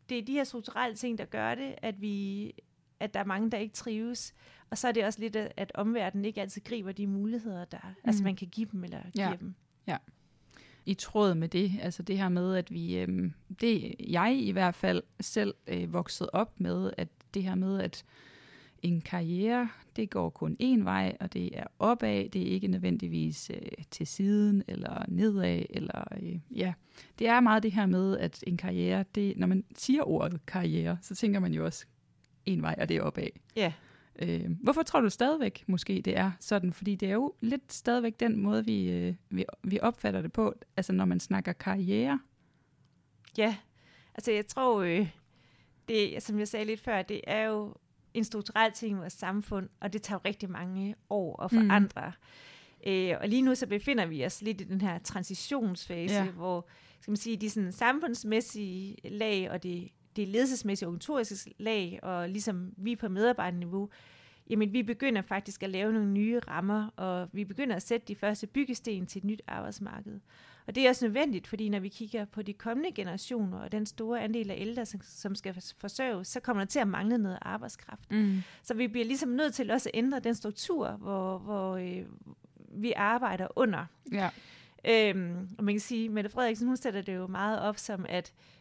det 0.09 0.17
er 0.17 0.21
de 0.21 0.33
her 0.33 0.43
strukturelle 0.43 0.95
ting, 0.95 1.17
der 1.17 1.25
gør 1.25 1.55
det, 1.55 1.75
at 1.81 2.01
vi 2.01 2.51
at 2.99 3.13
der 3.13 3.19
er 3.19 3.23
mange, 3.25 3.51
der 3.51 3.57
ikke 3.57 3.73
trives. 3.73 4.33
Og 4.69 4.77
så 4.77 4.87
er 4.87 4.91
det 4.91 5.05
også 5.05 5.19
lidt, 5.19 5.35
at 5.35 5.71
omverdenen 5.75 6.25
ikke 6.25 6.41
altid 6.41 6.61
griber 6.61 6.91
de 6.91 7.07
muligheder, 7.07 7.65
der 7.65 7.77
altså, 7.77 7.93
mm. 8.03 8.09
altså 8.09 8.23
man 8.23 8.35
kan 8.35 8.47
give 8.47 8.67
dem 8.71 8.83
eller 8.83 9.01
give 9.11 9.29
ja. 9.29 9.35
dem. 9.39 9.55
Ja. 9.87 9.97
I 10.87 10.93
tråd 10.93 11.35
med 11.35 11.47
det, 11.47 11.71
altså 11.81 12.03
det 12.03 12.17
her 12.17 12.29
med, 12.29 12.55
at 12.55 12.73
vi, 12.73 12.97
øh, 12.97 13.31
det 13.61 13.95
jeg 13.99 14.39
i 14.41 14.51
hvert 14.51 14.75
fald 14.75 15.03
selv 15.19 15.53
øh, 15.67 15.93
vokset 15.93 16.29
op 16.33 16.59
med, 16.59 16.91
at 16.97 17.07
det 17.33 17.43
her 17.43 17.55
med, 17.55 17.79
at 17.81 18.05
en 18.81 19.01
karriere, 19.01 19.69
det 19.95 20.09
går 20.09 20.29
kun 20.29 20.57
én 20.63 20.83
vej, 20.83 21.17
og 21.19 21.33
det 21.33 21.57
er 21.59 21.63
opad, 21.79 22.29
det 22.29 22.41
er 22.41 22.45
ikke 22.45 22.67
nødvendigvis 22.67 23.51
øh, 23.53 23.83
til 23.91 24.07
siden 24.07 24.63
eller 24.67 25.05
nedad, 25.07 25.63
eller 25.69 26.03
øh, 26.21 26.39
ja, 26.51 26.73
det 27.19 27.27
er 27.27 27.39
meget 27.39 27.63
det 27.63 27.71
her 27.71 27.85
med, 27.85 28.17
at 28.17 28.43
en 28.47 28.57
karriere, 28.57 29.05
det, 29.15 29.37
når 29.37 29.47
man 29.47 29.63
siger 29.75 30.03
ordet 30.03 30.45
karriere, 30.45 30.97
så 31.01 31.15
tænker 31.15 31.39
man 31.39 31.53
jo 31.53 31.65
også 31.65 31.85
en 32.45 32.61
vej, 32.61 32.75
og 32.77 32.89
det 32.89 32.97
er 32.97 33.01
opad. 33.01 33.27
Ja. 33.55 33.73
Øh, 34.19 34.51
hvorfor 34.63 34.83
tror 34.83 35.01
du 35.01 35.09
stadigvæk 35.09 35.63
måske 35.67 36.01
det 36.05 36.17
er 36.17 36.31
sådan? 36.39 36.73
Fordi 36.73 36.95
det 36.95 37.09
er 37.09 37.13
jo 37.13 37.33
lidt 37.41 37.73
stadigvæk 37.73 38.19
den 38.19 38.37
måde, 38.37 38.65
vi, 38.65 38.91
øh, 38.91 39.15
vi, 39.29 39.45
vi 39.63 39.79
opfatter 39.81 40.21
det 40.21 40.33
på, 40.33 40.53
altså 40.77 40.93
når 40.93 41.05
man 41.05 41.19
snakker 41.19 41.53
karriere. 41.53 42.19
Ja, 43.37 43.55
altså 44.15 44.31
jeg 44.31 44.47
tror, 44.47 44.81
øh, 44.81 45.09
det, 45.87 46.23
som 46.23 46.39
jeg 46.39 46.47
sagde 46.47 46.65
lidt 46.65 46.79
før, 46.79 47.01
det 47.01 47.21
er 47.27 47.43
jo 47.43 47.75
en 48.13 48.23
strukturel 48.23 48.71
ting 48.71 48.97
i 48.97 48.99
vores 48.99 49.13
samfund, 49.13 49.69
og 49.79 49.93
det 49.93 50.01
tager 50.01 50.19
jo 50.19 50.29
rigtig 50.29 50.49
mange 50.49 50.95
år 51.09 51.43
at 51.43 51.51
forandre. 51.51 52.11
Mm. 52.85 52.91
Øh, 52.91 53.17
og 53.21 53.27
lige 53.27 53.41
nu 53.41 53.55
så 53.55 53.67
befinder 53.67 54.05
vi 54.05 54.25
os 54.25 54.41
lidt 54.41 54.61
i 54.61 54.63
den 54.63 54.81
her 54.81 54.99
transitionsfase, 54.99 56.15
ja. 56.15 56.31
hvor 56.31 56.67
skal 57.01 57.11
man 57.11 57.17
sige, 57.17 57.37
de 57.37 57.49
sådan 57.49 57.71
samfundsmæssige 57.71 58.95
lag 59.03 59.51
og 59.51 59.63
det, 59.63 59.91
det 60.17 60.27
ledelsesmæssige 60.27 60.87
organisatoriske 60.87 61.53
lag, 61.57 61.99
og 62.03 62.29
ligesom 62.29 62.73
vi 62.77 62.95
på 62.95 63.09
medarbejderniveau, 63.09 63.89
jamen 64.49 64.73
vi 64.73 64.83
begynder 64.83 65.21
faktisk 65.21 65.63
at 65.63 65.69
lave 65.69 65.93
nogle 65.93 66.11
nye 66.11 66.39
rammer, 66.39 66.89
og 66.95 67.29
vi 67.31 67.45
begynder 67.45 67.75
at 67.75 67.81
sætte 67.81 68.07
de 68.07 68.15
første 68.15 68.47
byggesten 68.47 69.05
til 69.05 69.19
et 69.19 69.23
nyt 69.23 69.41
arbejdsmarked. 69.47 70.19
Og 70.67 70.75
det 70.75 70.85
er 70.85 70.89
også 70.89 71.05
nødvendigt, 71.05 71.47
fordi 71.47 71.69
når 71.69 71.79
vi 71.79 71.89
kigger 71.89 72.25
på 72.25 72.41
de 72.41 72.53
kommende 72.53 72.91
generationer 72.91 73.59
og 73.59 73.71
den 73.71 73.85
store 73.85 74.21
andel 74.21 74.51
af 74.51 74.55
ældre, 74.59 74.85
som 75.01 75.35
skal 75.35 75.61
forsørge, 75.77 76.25
så 76.25 76.39
kommer 76.39 76.63
der 76.63 76.67
til 76.67 76.79
at 76.79 76.87
mangle 76.87 77.17
noget 77.17 77.37
arbejdskraft. 77.41 78.11
Mm. 78.11 78.41
Så 78.63 78.73
vi 78.73 78.87
bliver 78.87 79.05
ligesom 79.05 79.29
nødt 79.29 79.53
til 79.53 79.71
også 79.71 79.89
at 79.93 79.99
ændre 79.99 80.19
den 80.19 80.35
struktur, 80.35 80.91
hvor, 80.91 81.37
hvor 81.37 81.75
øh, 81.75 82.05
vi 82.69 82.93
arbejder 82.95 83.47
under. 83.55 83.85
Ja. 84.11 84.29
Øhm, 84.85 85.49
og 85.57 85.63
man 85.63 85.73
kan 85.73 85.79
sige, 85.79 86.09
Mette 86.09 86.29
Frederiksen, 86.29 86.67
hun 86.67 86.77
sætter 86.77 87.01
det 87.01 87.15
jo 87.15 87.27
meget 87.27 87.61
op 87.61 87.77
som, 87.77 88.05
at 88.09 88.33
øh, 88.33 88.56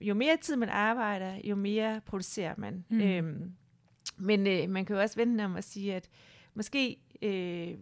jo 0.00 0.14
mere 0.14 0.36
tid 0.36 0.56
man 0.56 0.68
arbejder, 0.68 1.40
jo 1.44 1.54
mere 1.54 2.00
producerer 2.06 2.54
man. 2.58 2.84
Mm. 2.88 3.00
Øhm, 3.00 3.52
men 4.16 4.46
øh, 4.46 4.70
man 4.70 4.84
kan 4.84 4.96
jo 4.96 5.02
også 5.02 5.16
vente 5.16 5.44
om 5.44 5.56
at 5.56 5.64
sige, 5.64 5.94
at 5.94 6.08
måske 6.54 6.98
øh, 7.22 7.74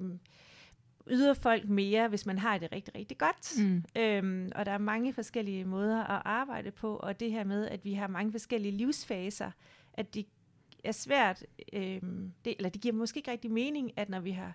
yder 1.10 1.34
folk 1.34 1.68
mere, 1.68 2.08
hvis 2.08 2.26
man 2.26 2.38
har 2.38 2.58
det 2.58 2.72
rigtig, 2.72 2.94
rigtig 2.94 3.18
godt. 3.18 3.58
Mm. 3.58 3.84
Øhm, 3.96 4.52
og 4.54 4.66
der 4.66 4.72
er 4.72 4.78
mange 4.78 5.12
forskellige 5.12 5.64
måder 5.64 6.04
at 6.04 6.22
arbejde 6.24 6.70
på, 6.70 6.96
og 6.96 7.20
det 7.20 7.32
her 7.32 7.44
med, 7.44 7.68
at 7.68 7.84
vi 7.84 7.92
har 7.92 8.06
mange 8.06 8.32
forskellige 8.32 8.76
livsfaser, 8.76 9.50
at 9.94 10.14
det 10.14 10.26
er 10.84 10.92
svært, 10.92 11.44
øhm, 11.72 12.32
det, 12.44 12.54
eller 12.56 12.70
det 12.70 12.82
giver 12.82 12.94
måske 12.94 13.18
ikke 13.18 13.30
rigtig 13.30 13.50
mening, 13.50 13.92
at 13.96 14.08
når 14.08 14.20
vi 14.20 14.30
har 14.30 14.52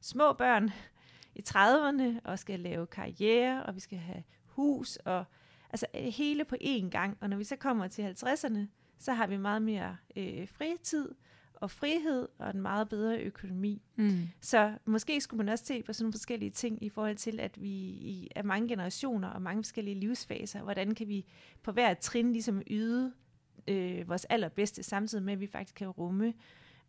små 0.00 0.32
børn 0.32 0.70
i 1.38 1.42
30'erne, 1.48 2.20
og 2.24 2.38
skal 2.38 2.60
lave 2.60 2.86
karriere, 2.86 3.62
og 3.62 3.74
vi 3.74 3.80
skal 3.80 3.98
have 3.98 4.22
hus, 4.46 4.96
og 4.96 5.24
altså 5.70 5.86
hele 5.94 6.44
på 6.44 6.56
én 6.62 6.90
gang, 6.90 7.18
og 7.20 7.30
når 7.30 7.36
vi 7.36 7.44
så 7.44 7.56
kommer 7.56 7.88
til 7.88 8.02
50'erne, 8.02 8.58
så 8.98 9.12
har 9.12 9.26
vi 9.26 9.36
meget 9.36 9.62
mere 9.62 9.96
øh, 10.16 10.48
fritid, 10.48 11.08
og 11.60 11.70
frihed 11.70 12.28
og 12.38 12.50
en 12.50 12.62
meget 12.62 12.88
bedre 12.88 13.18
økonomi. 13.18 13.82
Mm. 13.96 14.28
Så 14.40 14.72
måske 14.84 15.20
skulle 15.20 15.38
man 15.38 15.48
også 15.48 15.64
se 15.64 15.82
på 15.82 15.92
sådan 15.92 16.04
nogle 16.04 16.12
forskellige 16.12 16.50
ting 16.50 16.84
i 16.84 16.88
forhold 16.88 17.16
til, 17.16 17.40
at 17.40 17.62
vi 17.62 17.68
i, 17.68 18.30
er 18.36 18.42
mange 18.42 18.68
generationer 18.68 19.28
og 19.28 19.42
mange 19.42 19.62
forskellige 19.62 20.00
livsfaser, 20.00 20.62
hvordan 20.62 20.94
kan 20.94 21.08
vi 21.08 21.26
på 21.62 21.72
hver 21.72 21.94
trin 21.94 22.32
ligesom 22.32 22.62
yde 22.70 23.12
øh, 23.68 24.08
vores 24.08 24.24
allerbedste, 24.24 24.82
samtidig 24.82 25.24
med, 25.24 25.32
at 25.32 25.40
vi 25.40 25.46
faktisk 25.46 25.74
kan 25.74 25.88
rumme 25.88 26.34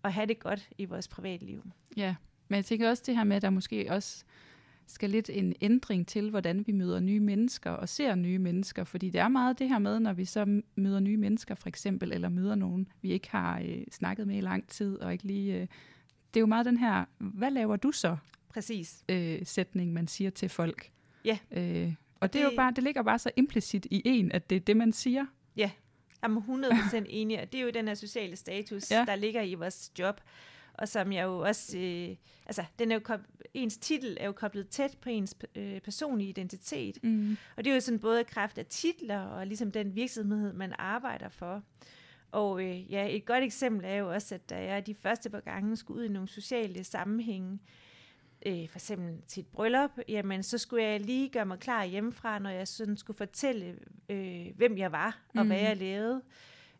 og 0.01 0.13
have 0.13 0.25
det 0.25 0.39
godt 0.39 0.69
i 0.77 0.85
vores 0.85 1.07
privatliv. 1.07 1.63
Ja, 1.97 2.15
men 2.47 2.55
jeg 2.55 2.65
tænker 2.65 2.89
også 2.89 3.03
det 3.05 3.17
her 3.17 3.23
med, 3.23 3.35
at 3.35 3.41
der 3.41 3.49
måske 3.49 3.87
også 3.89 4.23
skal 4.91 5.09
lidt 5.09 5.29
en 5.33 5.53
ændring 5.61 6.07
til, 6.07 6.29
hvordan 6.29 6.63
vi 6.67 6.71
møder 6.71 6.99
nye 6.99 7.19
mennesker 7.19 7.71
og 7.71 7.89
ser 7.89 8.15
nye 8.15 8.39
mennesker. 8.39 8.83
Fordi 8.83 9.09
det 9.09 9.21
er 9.21 9.27
meget 9.27 9.59
det 9.59 9.69
her 9.69 9.79
med, 9.79 9.99
når 9.99 10.13
vi 10.13 10.25
så 10.25 10.61
møder 10.75 10.99
nye 10.99 11.17
mennesker 11.17 11.55
for 11.55 11.69
eksempel, 11.69 12.13
eller 12.13 12.29
møder 12.29 12.55
nogen, 12.55 12.87
vi 13.01 13.11
ikke 13.11 13.29
har 13.29 13.59
øh, 13.59 13.83
snakket 13.91 14.27
med 14.27 14.37
i 14.37 14.41
lang 14.41 14.67
tid, 14.67 14.97
og 14.97 15.11
ikke 15.11 15.23
lige... 15.23 15.53
Øh, 15.53 15.67
det 16.33 16.39
er 16.39 16.41
jo 16.41 16.45
meget 16.45 16.65
den 16.65 16.77
her, 16.77 17.05
hvad 17.17 17.51
laver 17.51 17.75
du 17.75 17.91
så? 17.91 18.17
Præcis. 18.49 19.03
Øh, 19.09 19.39
sætning, 19.43 19.93
man 19.93 20.07
siger 20.07 20.29
til 20.29 20.49
folk. 20.49 20.91
Ja. 21.25 21.37
Øh, 21.51 21.93
og 22.19 22.27
det, 22.27 22.33
det, 22.33 22.41
er 22.41 22.43
jo 22.43 22.51
bare, 22.55 22.71
det 22.75 22.83
ligger 22.83 23.03
bare 23.03 23.19
så 23.19 23.31
implicit 23.35 23.87
i 23.91 24.01
en, 24.05 24.31
at 24.31 24.49
det 24.49 24.55
er 24.55 24.59
det, 24.59 24.77
man 24.77 24.93
siger. 24.93 25.25
Ja, 25.57 25.71
jeg 26.21 26.31
er 26.31 26.95
100% 26.95 27.05
enig, 27.09 27.41
og 27.41 27.51
det 27.51 27.59
er 27.59 27.63
jo 27.63 27.69
den 27.69 27.87
her 27.87 27.95
sociale 27.95 28.35
status, 28.35 28.91
ja. 28.91 29.05
der 29.07 29.15
ligger 29.15 29.41
i 29.41 29.53
vores 29.53 29.91
job 29.99 30.21
og 30.81 30.87
som 30.87 31.11
jeg 31.11 31.23
jo 31.23 31.39
også, 31.39 31.77
øh, 31.77 32.15
altså 32.45 32.63
den 32.79 32.91
er 32.91 32.95
jo 32.95 33.17
ens 33.53 33.77
titel 33.77 34.17
er 34.19 34.25
jo 34.25 34.31
koblet 34.31 34.69
tæt 34.69 34.97
på 35.01 35.09
ens 35.09 35.35
øh, 35.55 35.81
personlige 35.81 36.29
identitet. 36.29 37.03
Mm. 37.03 37.37
Og 37.57 37.63
det 37.63 37.71
er 37.71 37.73
jo 37.75 37.79
sådan 37.81 37.99
både 37.99 38.23
kraft 38.23 38.57
af 38.57 38.65
titler 38.65 39.19
og 39.19 39.47
ligesom 39.47 39.71
den 39.71 39.95
virksomhed, 39.95 40.53
man 40.53 40.73
arbejder 40.77 41.29
for. 41.29 41.63
Og 42.31 42.63
øh, 42.63 42.91
ja, 42.91 43.15
et 43.15 43.25
godt 43.25 43.43
eksempel 43.43 43.85
er 43.85 43.95
jo 43.95 44.13
også, 44.13 44.35
at 44.35 44.49
da 44.49 44.63
jeg 44.63 44.87
de 44.87 44.95
første 44.95 45.29
par 45.29 45.39
gange 45.39 45.77
skulle 45.77 45.99
ud 45.99 46.05
i 46.05 46.11
nogle 46.11 46.29
sociale 46.29 46.83
sammenhænge, 46.83 47.59
øh, 48.45 48.69
for 48.69 48.77
eksempel 48.77 49.21
til 49.27 49.41
et 49.41 49.47
bryllup, 49.47 49.91
jamen 50.07 50.43
så 50.43 50.57
skulle 50.57 50.83
jeg 50.83 50.99
lige 50.99 51.29
gøre 51.29 51.45
mig 51.45 51.59
klar 51.59 51.85
hjemmefra, 51.85 52.39
når 52.39 52.49
jeg 52.49 52.67
sådan 52.67 52.97
skulle 52.97 53.17
fortælle, 53.17 53.75
øh, 54.09 54.45
hvem 54.55 54.77
jeg 54.77 54.91
var 54.91 55.21
og 55.35 55.41
mm. 55.41 55.47
hvad 55.47 55.59
jeg 55.59 55.77
lavede. 55.77 56.21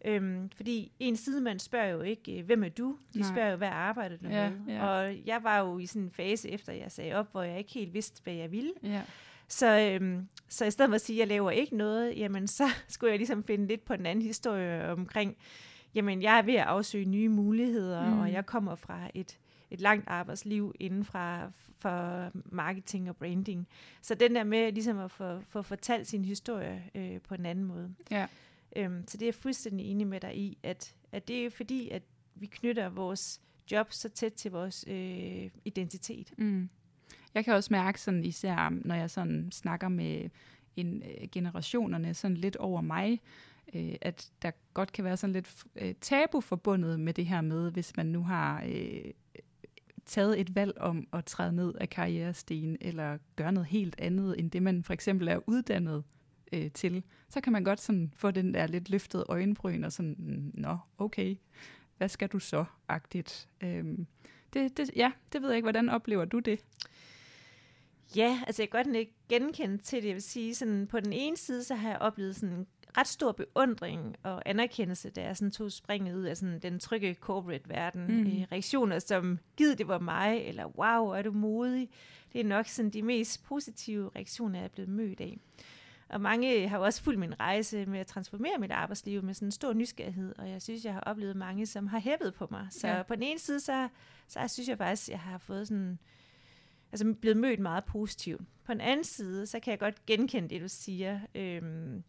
Øhm, 0.06 0.50
fordi 0.56 0.92
en 1.00 1.16
sidemand 1.16 1.60
spørger 1.60 1.88
jo 1.88 2.02
ikke, 2.02 2.40
øh, 2.40 2.46
hvem 2.46 2.64
er 2.64 2.70
du? 2.70 2.98
De 3.14 3.20
Nej. 3.20 3.30
spørger 3.30 3.52
jo, 3.52 3.58
hvad 3.58 3.68
arbejder 3.68 4.18
du 4.18 4.28
ja, 4.28 4.50
med? 4.50 4.74
Ja. 4.74 4.88
Og 4.88 5.16
jeg 5.26 5.44
var 5.44 5.60
jo 5.60 5.80
i 5.80 5.86
sådan 5.86 6.02
en 6.02 6.12
fase, 6.12 6.50
efter 6.50 6.74
jeg 6.74 6.92
sagde 6.92 7.14
op, 7.14 7.32
hvor 7.32 7.44
jeg 7.44 7.58
ikke 7.58 7.72
helt 7.72 7.94
vidste, 7.94 8.24
hvad 8.24 8.34
jeg 8.34 8.52
ville. 8.52 8.72
Ja. 8.84 9.02
Så, 9.48 9.80
øhm, 9.80 10.28
så 10.50 10.66
i 10.66 10.72
stedet 10.72 10.90
for 10.90 10.96
at 10.96 11.02
sige, 11.02 11.18
at 11.18 11.20
jeg 11.20 11.28
laver 11.28 11.52
ikke 11.52 11.78
noget, 11.78 12.18
jamen 12.18 12.48
så 12.48 12.64
skulle 12.88 13.12
jeg 13.12 13.20
ligesom 13.20 13.44
finde 13.44 13.68
lidt 13.68 13.86
på 13.86 13.94
en 13.94 14.06
anden 14.06 14.26
historie 14.26 14.92
omkring, 14.92 15.36
jamen 15.96 16.22
jeg 16.22 16.38
er 16.38 16.42
ved 16.42 16.56
at 16.56 16.66
afsøge 16.66 17.06
nye 17.06 17.30
muligheder, 17.30 18.10
mm. 18.10 18.20
og 18.20 18.32
jeg 18.32 18.46
kommer 18.46 18.76
fra 18.76 19.00
et, 19.14 19.40
et 19.72 19.82
langt 19.82 20.08
arbejdsliv 20.08 20.76
inden 20.80 21.06
fra 21.06 21.52
for 21.82 22.32
marketing 22.46 23.10
og 23.10 23.16
branding. 23.16 23.68
Så 24.02 24.16
den 24.16 24.36
der 24.36 24.44
med 24.44 24.72
ligesom 24.72 25.00
at 25.00 25.12
få, 25.12 25.40
få 25.50 25.62
fortalt 25.62 26.08
sin 26.08 26.26
historie 26.26 26.84
øh, 26.96 27.22
på 27.22 27.34
en 27.34 27.46
anden 27.46 27.66
måde. 27.66 27.96
Ja. 28.12 28.28
Øhm, 28.76 29.08
så 29.08 29.18
det 29.18 29.22
er 29.22 29.28
jeg 29.28 29.36
fuldstændig 29.36 29.86
enig 29.86 30.08
med 30.08 30.20
dig 30.20 30.38
i, 30.38 30.58
at, 30.64 30.96
at 31.12 31.28
det 31.28 31.46
er 31.46 31.50
fordi, 31.50 31.90
at 31.90 32.04
vi 32.36 32.46
knytter 32.46 32.90
vores 32.90 33.42
job 33.72 33.92
så 33.92 34.10
tæt 34.10 34.34
til 34.34 34.52
vores 34.52 34.86
øh, 34.88 35.50
identitet. 35.66 36.34
Mm. 36.38 36.70
Jeg 37.34 37.46
kan 37.46 37.54
også 37.54 37.74
mærke 37.74 38.02
sådan, 38.02 38.26
især 38.26 38.70
når 38.70 38.96
jeg 38.96 39.10
sådan 39.10 39.52
snakker 39.52 39.90
med 39.90 40.30
en, 40.76 41.04
øh, 41.04 41.28
generationerne 41.32 42.14
sådan 42.14 42.38
lidt 42.38 42.56
over 42.56 42.82
mig, 42.82 43.22
øh, 43.74 43.96
at 44.02 44.32
der 44.42 44.52
godt 44.74 44.92
kan 44.92 45.04
være 45.04 45.18
sådan 45.18 45.34
lidt 45.34 45.64
øh, 45.76 45.94
tabu 46.02 46.42
forbundet 46.42 47.00
med 47.00 47.14
det 47.14 47.26
her 47.26 47.42
med, 47.42 47.72
hvis 47.72 47.98
man 47.98 48.06
nu 48.06 48.24
har 48.24 48.64
øh, 48.68 49.12
taget 50.06 50.40
et 50.40 50.56
valg 50.56 50.78
om 50.78 51.08
at 51.14 51.26
træde 51.26 51.54
ned 51.54 51.74
af 51.76 51.90
karrierestigen, 51.90 52.78
eller 52.82 53.18
gøre 53.36 53.52
noget 53.52 53.68
helt 53.68 53.96
andet, 54.00 54.40
end 54.40 54.52
det 54.52 54.64
man 54.64 54.84
for 54.84 54.94
eksempel 54.94 55.28
er 55.28 55.40
uddannet 55.48 56.04
øh, 56.52 56.72
til, 56.72 57.04
så 57.30 57.42
kan 57.42 57.54
man 57.54 57.64
godt 57.64 57.82
sådan 57.82 58.14
få 58.16 58.32
den 58.32 58.54
der 58.54 58.68
lidt 58.68 58.90
løftede 58.90 59.26
øjenbryn 59.30 59.84
og 59.84 59.92
sådan, 59.92 60.52
nå, 60.54 60.78
okay, 60.98 61.36
hvad 61.98 62.10
skal 62.10 62.28
du 62.28 62.40
så, 62.40 62.66
agtigt. 62.88 63.50
Øhm, 63.62 64.08
det, 64.54 64.78
det, 64.78 64.92
ja, 64.96 65.12
det 65.34 65.42
ved 65.42 65.50
jeg 65.50 65.56
ikke, 65.56 65.66
hvordan 65.66 65.90
oplever 65.90 66.26
du 66.26 66.40
det? 66.40 66.60
Ja, 68.16 68.42
altså 68.48 68.62
jeg 68.62 68.70
kan 68.70 68.84
godt 68.84 68.96
ikke 68.96 69.14
genkende 69.30 69.78
til 69.78 70.02
det. 70.02 70.08
Jeg 70.08 70.14
vil 70.14 70.22
sige, 70.22 70.56
sådan, 70.56 70.88
på 70.88 71.00
den 71.00 71.14
ene 71.14 71.38
side, 71.38 71.64
så 71.64 71.76
har 71.76 71.90
jeg 71.90 72.00
oplevet 72.00 72.36
sådan 72.36 72.56
en 72.56 72.68
ret 72.98 73.08
stor 73.08 73.32
beundring 73.32 74.16
og 74.24 74.50
anerkendelse, 74.50 75.10
da 75.10 75.22
jeg 75.22 75.38
sådan 75.38 75.52
tog 75.52 75.72
springet 75.72 76.16
ud 76.16 76.24
af 76.24 76.38
sådan 76.38 76.60
den 76.60 76.80
trygge 76.80 77.14
corporate-verden. 77.14 78.08
Mm. 78.08 78.28
Øh, 78.28 78.46
reaktioner 78.52 79.00
som, 79.00 79.40
gid 79.58 79.76
det 79.76 79.88
var 79.88 80.00
mig, 80.00 80.42
eller 80.46 80.66
wow, 80.66 81.08
er 81.08 81.22
du 81.22 81.32
modig. 81.32 81.90
Det 82.34 82.42
er 82.42 82.46
nok 82.46 82.68
sådan 82.68 82.92
de 82.92 83.02
mest 83.02 83.44
positive 83.44 84.10
reaktioner, 84.16 84.60
jeg 84.60 84.66
er 84.66 84.70
blevet 84.70 84.90
mødt 84.90 85.22
af. 85.22 85.38
Og 86.12 86.22
mange 86.22 86.68
har 86.68 86.78
jo 86.78 86.84
også 86.84 87.04
fulgt 87.04 87.20
min 87.20 87.40
rejse 87.40 87.86
med 87.86 88.00
at 88.00 88.08
transformere 88.08 88.58
mit 88.60 88.72
arbejdsliv 88.72 89.24
med 89.24 89.34
sådan 89.34 89.48
en 89.48 89.52
stor 89.52 89.74
nysgerrighed, 89.74 90.36
og 90.38 90.50
jeg 90.50 90.62
synes, 90.62 90.86
jeg 90.86 90.94
har 90.94 91.02
oplevet 91.02 91.36
mange, 91.36 91.66
som 91.66 91.88
har 91.88 92.00
hæppet 92.00 92.34
på 92.34 92.48
mig. 92.52 92.68
Så 92.70 92.88
ja. 92.88 93.04
på 93.04 93.16
den 93.16 93.24
ene 93.24 93.40
side, 93.40 93.60
så, 93.60 93.88
så 94.28 94.40
synes 94.48 94.70
jeg 94.70 94.78
faktisk, 94.78 95.10
jeg 95.10 95.20
har 95.20 95.38
fået 95.38 95.68
sådan, 95.68 96.00
altså 96.92 97.14
blevet 97.22 97.38
mødt 97.38 97.60
meget 97.60 97.84
positivt. 97.86 98.42
På 98.64 98.74
den 98.74 98.82
anden 98.82 99.04
side, 99.04 99.46
så 99.46 99.60
kan 99.60 99.72
jeg 99.72 99.80
godt 99.80 100.06
genkende 100.06 100.50
det, 100.50 100.62
du 100.62 100.68
siger. 100.68 101.20
Øhm, 101.36 102.04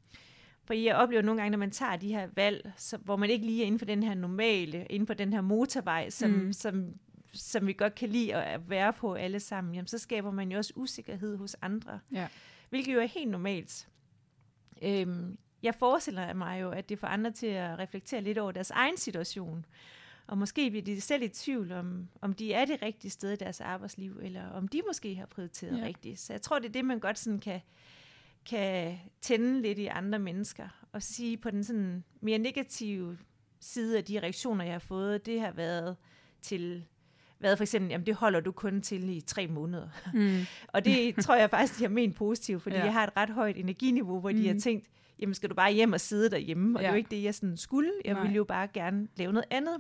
for 0.65 0.75
jeg 0.75 0.97
oplever 0.97 1.23
nogle 1.23 1.41
gange, 1.41 1.51
når 1.51 1.59
man 1.59 1.71
tager 1.71 1.97
de 1.97 2.09
her 2.09 2.29
valg, 2.35 2.73
så, 2.77 2.97
hvor 2.97 3.17
man 3.17 3.31
ikke 3.31 3.47
lige 3.47 3.63
er 3.63 3.67
inden 3.67 3.79
for 3.79 3.87
den 3.87 4.03
her 4.03 4.15
normale, 4.15 4.87
inden 4.91 5.07
for 5.07 5.15
den 5.15 5.33
her 5.33 5.41
motorvej, 5.41 6.11
som, 6.11 6.31
mm. 6.31 6.53
som, 6.53 6.95
som 7.33 7.67
vi 7.67 7.73
godt 7.73 7.95
kan 7.95 8.09
lide 8.09 8.35
at 8.35 8.71
være 8.71 8.93
på 8.93 9.15
alle 9.15 9.41
sammen, 9.41 9.75
jamen, 9.75 9.89
så 9.89 9.99
skaber 9.99 10.31
man 10.31 10.53
jo 10.53 10.59
også 10.59 10.73
usikkerhed 10.77 11.37
hos 11.37 11.57
andre. 11.63 12.01
Ja. 12.13 12.29
Hvilket 12.71 12.95
jo 12.95 13.01
er 13.01 13.07
helt 13.07 13.31
normalt. 13.31 13.89
Øhm, 14.83 15.39
jeg 15.63 15.75
forestiller 15.75 16.35
mig 16.35 16.63
jo, 16.63 16.71
at 16.71 16.89
det 16.89 16.99
får 16.99 17.07
andre 17.07 17.31
til 17.31 17.47
at 17.47 17.79
reflektere 17.79 18.21
lidt 18.21 18.39
over 18.39 18.53
deres 18.53 18.71
egen 18.71 18.97
situation. 18.97 19.67
Og 20.27 20.39
måske 20.39 20.71
bliver 20.71 20.85
de 20.85 21.01
selv 21.01 21.23
i 21.23 21.29
tvivl 21.29 21.73
om, 21.73 22.09
om 22.21 22.33
de 22.33 22.53
er 22.53 22.65
det 22.65 22.83
rigtige 22.83 23.11
sted 23.11 23.33
i 23.33 23.37
deres 23.37 23.61
arbejdsliv, 23.61 24.19
eller 24.23 24.51
om 24.51 24.69
de 24.69 24.83
måske 24.87 25.15
har 25.15 25.27
prioriteret 25.27 25.79
ja. 25.79 25.85
rigtigt. 25.85 26.21
Så 26.21 26.33
jeg 26.33 26.43
tror, 26.43 26.59
det 26.59 26.69
er 26.69 26.73
det, 26.73 26.85
man 26.85 27.01
godt 27.01 27.19
sådan 27.19 27.39
kan, 27.39 27.61
kan 28.47 28.99
tænde 29.21 29.63
lidt 29.63 29.79
i 29.79 29.87
andre 29.87 30.19
mennesker, 30.19 30.69
og 30.93 31.03
sige 31.03 31.37
på 31.37 31.51
den 31.51 31.65
sådan 31.65 32.05
mere 32.21 32.39
negative 32.39 33.19
side 33.61 33.99
af 33.99 34.05
de 34.05 34.21
reaktioner, 34.21 34.65
jeg 34.65 34.75
har 34.75 34.79
fået, 34.79 35.27
det 35.27 35.41
har 35.41 35.51
været 35.51 35.97
til 36.41 36.87
været 37.43 37.59
for 37.59 37.65
eksempel, 37.65 37.91
jamen 37.91 38.07
det 38.07 38.15
holder 38.15 38.41
du 38.41 38.53
kun 38.53 38.83
til 38.83 39.17
i 39.17 39.21
tre 39.21 39.47
måneder. 39.47 39.89
Mm. 40.15 40.41
og 40.75 40.85
det 40.85 41.17
tror 41.17 41.35
jeg 41.35 41.51
faktisk, 41.51 41.79
de 41.79 41.85
har 41.85 41.91
ment 41.91 42.17
positivt, 42.17 42.63
fordi 42.63 42.77
ja. 42.77 42.85
jeg 42.85 42.93
har 42.93 43.05
et 43.05 43.17
ret 43.17 43.31
højt 43.31 43.57
energiniveau, 43.57 44.21
hvor 44.21 44.31
mm. 44.31 44.37
de 44.37 44.47
har 44.47 44.55
mm. 44.55 44.61
tænkt, 44.61 44.87
jamen 45.21 45.35
skal 45.35 45.51
du 45.51 45.55
bare 45.55 45.73
hjem 45.73 45.93
og 45.93 46.01
sidde 46.01 46.31
derhjemme, 46.31 46.79
og 46.79 46.83
ja. 46.83 46.87
det 46.87 46.89
er 46.89 46.95
jo 46.95 46.99
ikke 46.99 47.11
det, 47.11 47.23
jeg 47.23 47.35
sådan 47.35 47.57
skulle. 47.57 47.93
Jeg 48.05 48.15
Nej. 48.15 48.23
ville 48.23 48.37
jo 48.37 48.45
bare 48.45 48.69
gerne 48.69 49.09
lave 49.17 49.33
noget 49.33 49.47
andet. 49.51 49.77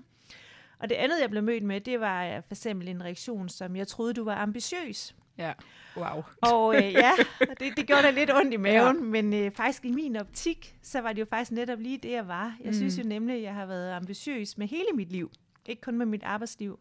Og 0.79 0.89
det 0.89 0.95
andet, 0.95 1.21
jeg 1.21 1.31
blev 1.31 1.43
mødt 1.43 1.63
med, 1.63 1.81
det 1.81 2.01
var 2.01 2.41
for 2.41 2.55
eksempel 2.55 2.89
en 2.89 3.05
reaktion, 3.05 3.49
som 3.49 3.77
jeg 3.77 3.89
troede, 3.89 4.15
du 4.15 4.25
var 4.25 4.35
ambitiøs. 4.35 5.15
Ja, 5.39 5.53
wow. 5.97 6.23
Og 6.43 6.77
øh, 6.77 6.93
ja, 6.93 7.13
det, 7.61 7.77
det 7.77 7.87
gjorde 7.87 8.03
da 8.03 8.11
lidt 8.11 8.33
ondt 8.35 8.55
i 8.55 8.57
maven, 8.57 8.97
ja. 8.97 9.03
men 9.03 9.35
øh, 9.35 9.51
faktisk 9.51 9.85
i 9.85 9.91
min 9.91 10.17
optik, 10.17 10.77
så 10.83 11.01
var 11.01 11.13
det 11.13 11.21
jo 11.21 11.27
faktisk 11.31 11.53
netop 11.53 11.79
lige 11.79 11.99
det, 11.99 12.11
jeg 12.11 12.29
var. 12.29 12.57
Jeg 12.61 12.67
mm. 12.67 12.75
synes 12.75 12.99
jo 12.99 13.03
nemlig, 13.03 13.37
at 13.37 13.43
jeg 13.43 13.55
har 13.55 13.67
været 13.67 13.93
ambitiøs 13.93 14.59
med 14.59 14.67
hele 14.67 14.89
mit 14.95 15.13
liv, 15.13 15.31
ikke 15.67 15.83
kun 15.83 15.99
med 15.99 16.07
mit 16.07 16.23
arbejdsliv. 16.23 16.79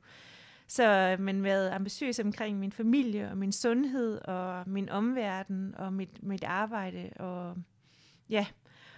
Så 0.72 1.16
men 1.20 1.44
været 1.44 1.70
ambitiøs 1.70 2.20
omkring 2.20 2.60
min 2.60 2.72
familie 2.72 3.30
og 3.30 3.38
min 3.38 3.52
sundhed 3.52 4.22
og 4.22 4.70
min 4.70 4.90
omverden 4.90 5.76
og 5.76 5.94
mit, 5.94 6.24
mit 6.24 6.44
arbejde. 6.44 7.10
Og 7.16 7.58
ja, 8.30 8.46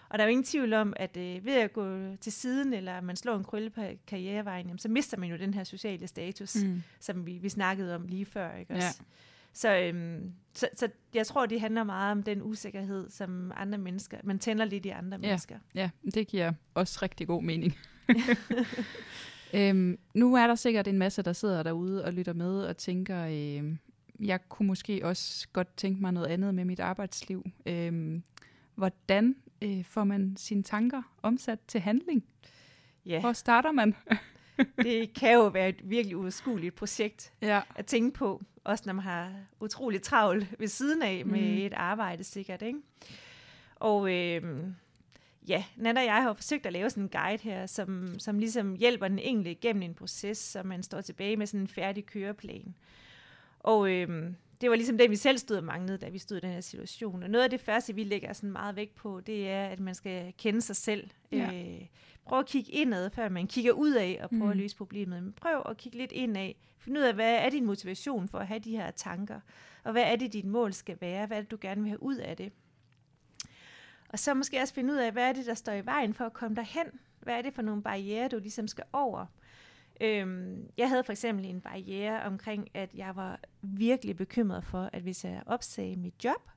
og 0.10 0.20
der 0.20 0.24
er 0.24 0.28
jo 0.28 0.30
ingen 0.30 0.44
tvivl 0.44 0.74
om, 0.74 0.94
at 0.96 1.18
øh, 1.18 1.46
ved 1.46 1.54
at 1.54 1.74
gå 1.74 2.16
til 2.16 2.32
siden, 2.32 2.74
eller 2.74 3.02
man 3.02 3.16
slår 3.16 3.36
en 3.36 3.44
krølle 3.44 3.70
på 3.70 3.82
karrierevejen, 4.08 4.66
jamen, 4.66 4.80
så 4.80 4.90
mister 4.90 5.18
man 5.18 5.30
jo 5.30 5.38
den 5.38 5.54
her 5.54 5.64
sociale 5.64 6.08
status, 6.08 6.56
mm. 6.56 6.84
som 7.00 7.26
vi, 7.26 7.38
vi 7.38 7.50
snakkede 7.50 7.96
om 7.96 8.08
lige 8.08 8.26
før. 8.26 8.56
Ikke 8.56 8.74
også? 8.74 8.98
Ja. 9.00 9.06
Så, 9.54 9.76
øhm, 9.76 10.34
så, 10.54 10.68
så 10.76 10.90
jeg 11.14 11.28
tror, 11.28 11.46
det 11.46 11.62
handler 11.62 11.84
meget 11.84 12.12
om 12.12 12.24
den 12.24 12.42
usikkerhed, 12.42 13.10
som 13.10 13.52
andre 13.56 13.78
mennesker, 13.78 14.18
man 14.24 14.40
tænder 14.40 14.66
lidt 14.66 14.86
i 14.86 14.90
andre 14.90 15.20
ja. 15.22 15.28
mennesker. 15.28 15.60
Ja, 15.76 15.90
det 16.14 16.28
giver 16.28 16.54
også 16.74 17.00
rigtig 17.02 17.28
god 17.28 17.44
mening. 17.44 17.78
øhm, 19.54 20.00
nu 20.14 20.36
er 20.36 20.48
der 20.48 20.56
sikkert 20.56 20.88
en 20.88 20.98
masse, 20.98 21.22
der 21.22 21.34
sidder 21.34 21.64
derude 21.64 22.06
og 22.06 22.14
lytter 22.14 22.34
med 22.34 22.64
og 22.64 22.78
tænker, 22.78 23.26
øh, 23.26 23.76
jeg 24.20 24.50
kunne 24.50 24.68
måske 24.68 25.02
også 25.04 25.48
godt 25.54 25.78
tænke 25.78 26.02
mig 26.02 26.12
noget 26.12 26.28
andet 26.28 26.56
med 26.56 26.66
mit 26.66 26.80
arbejdsliv. 26.80 27.46
Øh, 27.66 28.22
hvordan 28.76 29.36
øh, 29.62 29.86
får 29.86 30.04
man 30.04 30.34
sine 30.38 30.64
tanker 30.64 31.02
omsat 31.22 31.60
til 31.68 31.82
handling? 31.82 32.24
Ja. 33.06 33.20
Hvor 33.22 33.34
starter 33.34 33.72
man? 33.72 33.96
det 34.84 35.14
kan 35.14 35.34
jo 35.34 35.48
være 35.48 35.70
et 35.70 35.90
virkelig 35.90 36.18
uoverskueligt 36.18 36.76
projekt 36.76 37.34
ja. 37.42 37.62
at 37.76 37.86
tænke 37.86 38.18
på, 38.18 38.42
også 38.64 38.84
når 38.88 38.94
man 38.94 39.04
har 39.04 39.32
utrolig 39.60 40.02
travlt 40.02 40.56
ved 40.60 40.68
siden 40.68 41.02
af 41.02 41.26
med 41.26 41.52
mm. 41.52 41.58
et 41.58 41.74
arbejde 41.74 42.24
sikkert. 42.24 42.62
Ikke? 42.62 42.80
Og 43.76 44.14
øh, 44.14 44.64
ja, 45.48 45.64
Nana 45.76 46.00
og 46.00 46.06
jeg 46.06 46.24
har 46.24 46.34
forsøgt 46.34 46.66
at 46.66 46.74
lave 46.74 46.90
sådan 46.90 47.04
en 47.04 47.10
guide 47.10 47.44
her, 47.44 47.66
som, 47.66 48.20
som 48.20 48.40
ligesom 48.40 48.76
hjælper 48.76 49.08
den 49.08 49.20
enkelte 49.20 49.52
igennem 49.52 49.82
en 49.82 49.94
proces, 49.94 50.38
så 50.38 50.64
man 50.64 50.84
står 50.84 51.02
tilbage 51.02 51.38
med 51.38 51.48
sådan 51.48 51.60
en 51.60 51.68
færdig 51.68 52.06
køreplan. 52.06 52.76
Og 53.60 53.92
øh, 53.92 54.34
det 54.62 54.70
var 54.70 54.76
ligesom 54.76 54.98
det, 54.98 55.10
vi 55.10 55.16
selv 55.16 55.38
stod 55.38 55.58
og 55.58 55.64
manglede, 55.64 55.98
da 55.98 56.10
vi 56.10 56.18
stod 56.18 56.38
i 56.38 56.40
den 56.40 56.50
her 56.50 56.62
situation. 56.62 57.24
Og 57.24 57.30
noget 57.30 57.44
af 57.44 57.50
det 57.50 57.62
første, 57.62 57.96
vi 57.96 58.04
lægger 58.04 58.34
sådan 58.34 58.52
meget 58.52 58.76
vægt 58.76 58.96
på, 58.96 59.20
det 59.20 59.50
er, 59.50 59.66
at 59.66 59.80
man 59.80 59.96
skal 59.96 60.34
kende 60.38 60.62
sig 60.62 60.76
selv. 60.76 61.10
Ja. 61.32 61.52
Øh, 61.54 61.82
prøv 62.26 62.40
at 62.40 62.46
kigge 62.46 62.72
indad, 62.72 63.10
før 63.10 63.30
man 63.30 63.48
kigger 63.48 63.72
ud 63.72 63.94
af 63.94 64.20
og 64.24 64.30
prøver 64.30 64.44
mm. 64.44 64.52
at 64.52 64.58
løse 64.58 64.76
problemet. 64.76 65.24
Men 65.24 65.34
prøv 65.34 65.62
at 65.70 65.78
kigge 65.78 65.98
lidt 65.98 66.12
indad. 66.12 66.52
Find 66.78 66.98
ud 66.98 67.04
af, 67.04 67.14
hvad 67.14 67.36
er 67.36 67.50
din 67.50 67.66
motivation 67.66 68.28
for 68.28 68.38
at 68.38 68.48
have 68.48 68.60
de 68.60 68.72
her 68.72 68.92
tanker? 68.92 69.40
Og 69.84 69.92
hvad 69.92 70.04
er 70.04 70.16
det, 70.16 70.34
dit 70.34 70.46
mål 70.46 70.74
skal 70.74 70.98
være? 71.02 71.28
Hvad 71.28 71.38
er 71.38 71.42
det, 71.42 71.52
du 71.52 71.58
gerne 71.62 71.82
vil 71.82 71.90
have 71.90 72.04
ud 72.04 72.16
af 72.16 72.38
det? 72.38 72.52
Og 74.14 74.20
så 74.20 74.34
måske 74.34 74.62
også 74.62 74.74
finde 74.74 74.94
ud 74.94 74.98
af, 74.98 75.12
hvad 75.12 75.30
er 75.30 75.34
det, 75.34 75.46
der 75.46 75.54
står 75.54 75.74
i 75.74 75.86
vejen 75.86 76.14
for 76.14 76.26
at 76.26 76.34
komme 76.34 76.56
derhen? 76.56 76.86
Hvad 77.20 77.38
er 77.38 77.42
det 77.42 77.54
for 77.54 77.62
nogle 77.62 77.84
barriere, 77.84 78.28
du 78.28 78.40
ligesom 78.40 78.68
skal 78.68 78.84
over? 78.94 79.26
Øhm, 80.02 80.70
jeg 80.78 80.90
havde 80.90 81.04
for 81.04 81.12
eksempel 81.12 81.46
en 81.46 81.62
barriere 81.62 82.24
omkring, 82.24 82.68
at 82.74 82.94
jeg 82.94 83.16
var 83.16 83.40
virkelig 83.62 84.16
bekymret 84.16 84.66
for, 84.66 84.90
at 84.94 85.02
hvis 85.02 85.26
jeg 85.26 85.44
opsagde 85.46 85.96
mit 85.96 86.24
job, 86.24 86.50